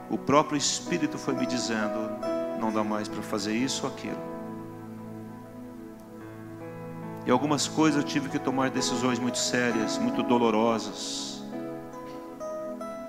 [0.10, 2.10] o próprio Espírito foi me dizendo:
[2.60, 4.38] não dá mais para fazer isso ou aquilo.
[7.26, 11.43] E algumas coisas eu tive que tomar decisões muito sérias, muito dolorosas.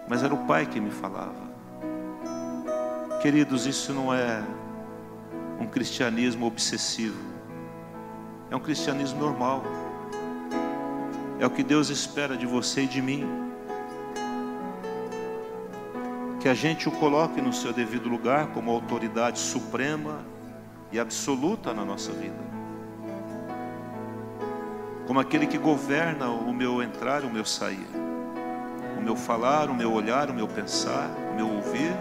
[0.09, 1.49] Mas era o Pai que me falava.
[3.21, 4.43] Queridos, isso não é
[5.61, 7.38] um cristianismo obsessivo.
[8.51, 9.63] É um cristianismo normal.
[11.39, 13.27] É o que Deus espera de você e de mim.
[16.41, 20.25] Que a gente o coloque no seu devido lugar como autoridade suprema
[20.91, 22.49] e absoluta na nossa vida
[25.09, 27.89] como aquele que governa o meu entrar, o meu sair,
[28.99, 31.95] o meu falar, o meu olhar, o meu pensar, o meu ouvir.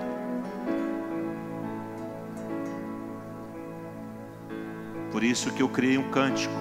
[5.18, 6.54] Por isso que eu criei um cântico.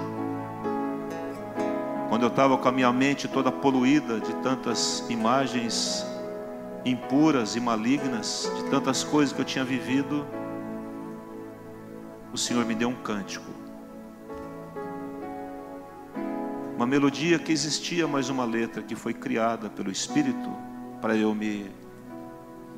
[2.08, 6.02] Quando eu estava com a minha mente toda poluída de tantas imagens
[6.82, 10.26] impuras e malignas, de tantas coisas que eu tinha vivido,
[12.32, 13.44] o Senhor me deu um cântico
[16.74, 20.50] uma melodia que existia, mas uma letra que foi criada pelo Espírito
[21.02, 21.70] para eu me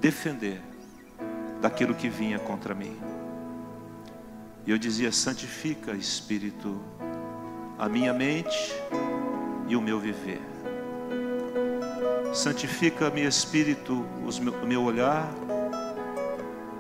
[0.01, 0.61] defender
[1.61, 2.97] daquilo que vinha contra mim.
[4.69, 6.79] E eu dizia: santifica, Espírito,
[7.79, 8.75] a minha mente
[9.67, 10.43] e o meu viver.
[12.35, 15.27] Santifica, meu Espírito, o meu olhar,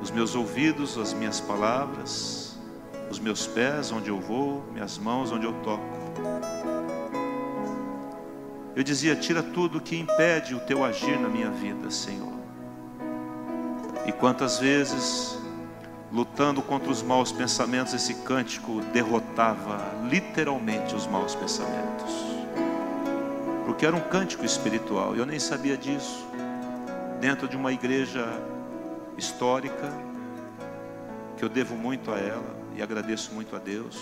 [0.02, 2.58] os meus ouvidos, as minhas palavras,
[3.10, 5.82] os meus pés onde eu vou, minhas mãos onde eu toco.
[8.76, 12.34] Eu dizia: tira tudo que impede o teu agir na minha vida, Senhor.
[14.04, 15.37] E quantas vezes,
[16.12, 19.78] lutando contra os maus pensamentos, esse cântico derrotava
[20.08, 22.12] literalmente os maus pensamentos.
[23.66, 26.26] Porque era um cântico espiritual, eu nem sabia disso.
[27.20, 28.26] Dentro de uma igreja
[29.16, 29.92] histórica,
[31.36, 34.00] que eu devo muito a ela e agradeço muito a Deus.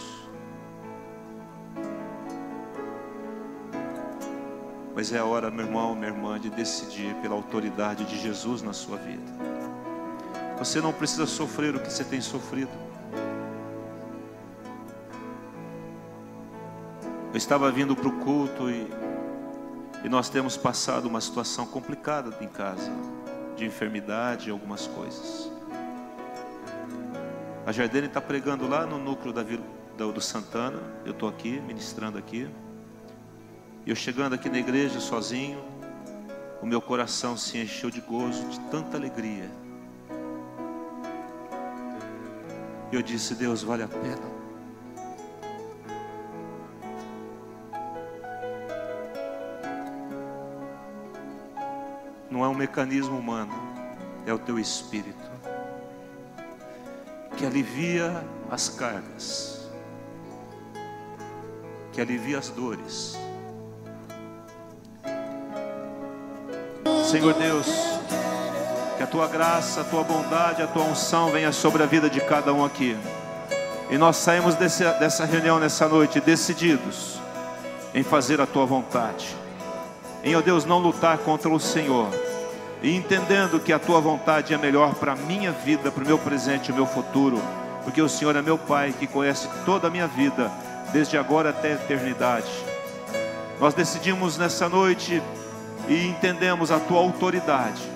[4.95, 8.73] Mas é a hora, meu irmão, minha irmã, de decidir pela autoridade de Jesus na
[8.73, 9.56] sua vida.
[10.67, 12.73] Você não precisa sofrer o que você tem sofrido.
[17.33, 18.91] Eu estava vindo para o culto e,
[20.03, 22.91] e nós temos passado uma situação complicada em casa,
[23.55, 25.49] de enfermidade e algumas coisas.
[27.65, 32.19] A Jardine está pregando lá no núcleo da, do, do Santana, eu estou aqui, ministrando
[32.19, 32.51] aqui.
[33.87, 35.65] E eu chegando aqui na igreja sozinho,
[36.61, 39.49] o meu coração se encheu de gozo, de tanta alegria.
[42.91, 44.37] E eu disse: Deus, vale a pena.
[52.31, 53.55] Não é um mecanismo humano,
[54.27, 55.37] é o teu espírito
[57.37, 59.71] que alivia as cargas,
[61.93, 63.19] que alivia as dores.
[67.05, 67.96] Senhor Deus,
[68.97, 72.21] que a tua graça, a tua bondade, a tua unção venha sobre a vida de
[72.21, 72.97] cada um aqui.
[73.91, 77.21] E nós saímos desse, dessa reunião nessa noite decididos
[77.95, 79.37] em fazer a tua vontade,
[80.25, 82.09] em, ó Deus, não lutar contra o Senhor,
[82.83, 86.19] e entendendo que a tua vontade é melhor para a minha vida, para o meu
[86.19, 87.41] presente e o meu futuro,
[87.85, 90.51] porque o Senhor é meu Pai que conhece toda a minha vida,
[90.93, 92.51] desde agora até a eternidade.
[93.61, 95.23] Nós decidimos nessa noite
[95.89, 97.96] e entendemos a tua autoridade,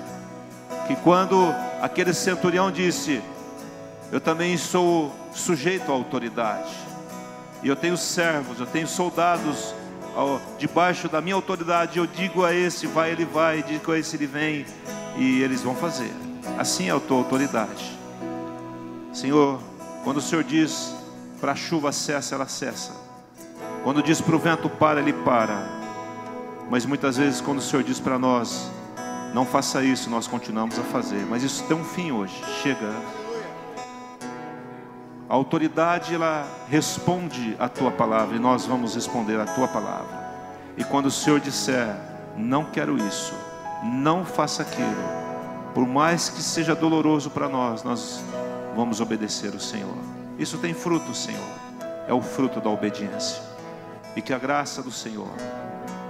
[0.91, 3.23] que quando aquele centurião disse:
[4.11, 6.75] Eu também sou sujeito à autoridade,
[7.63, 9.73] e eu tenho servos, eu tenho soldados
[10.59, 14.27] debaixo da minha autoridade, eu digo a esse vai, ele vai, digo a esse ele
[14.27, 14.67] vem,
[15.17, 16.11] e eles vão fazer.
[16.59, 17.97] Assim é a tua autoridade.
[19.13, 19.61] Senhor,
[20.03, 20.93] quando o Senhor diz
[21.41, 22.91] para a chuva cessa, ela cessa.
[23.85, 25.69] Quando diz para o vento para, ele para.
[26.69, 28.69] Mas muitas vezes quando o Senhor diz para nós,
[29.33, 31.25] não faça isso, nós continuamos a fazer.
[31.27, 32.35] Mas isso tem um fim hoje.
[32.63, 32.93] Chega.
[35.29, 40.29] A autoridade ela responde a tua palavra e nós vamos responder a tua palavra.
[40.77, 41.95] E quando o Senhor disser,
[42.37, 43.35] não quero isso,
[43.85, 45.21] não faça aquilo,
[45.73, 48.25] por mais que seja doloroso para nós, nós
[48.75, 49.95] vamos obedecer o Senhor.
[50.37, 51.47] Isso tem fruto, Senhor,
[52.09, 53.41] é o fruto da obediência.
[54.17, 55.31] E que a graça do Senhor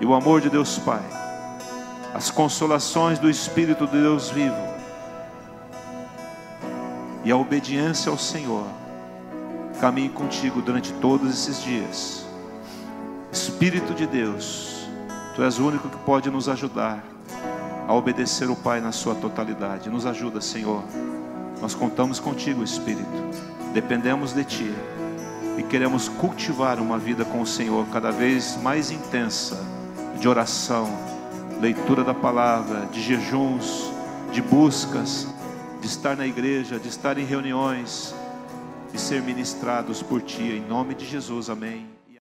[0.00, 1.02] e o amor de Deus Pai,
[2.14, 4.70] as consolações do Espírito de Deus vivo
[7.24, 8.66] e a obediência ao Senhor
[9.80, 12.26] caminhe contigo durante todos esses dias.
[13.32, 14.88] Espírito de Deus,
[15.34, 17.02] Tu és o único que pode nos ajudar
[17.86, 19.88] a obedecer o Pai na sua totalidade.
[19.88, 20.82] Nos ajuda, Senhor.
[21.60, 23.08] Nós contamos contigo, Espírito.
[23.72, 24.74] Dependemos de Ti
[25.56, 29.58] e queremos cultivar uma vida com o Senhor cada vez mais intensa
[30.18, 30.88] de oração,
[31.60, 33.92] leitura da palavra, de jejuns,
[34.32, 35.28] de buscas,
[35.80, 38.14] de estar na igreja, de estar em reuniões
[38.94, 41.99] e ser ministrados por Ti, em nome de Jesus, amém.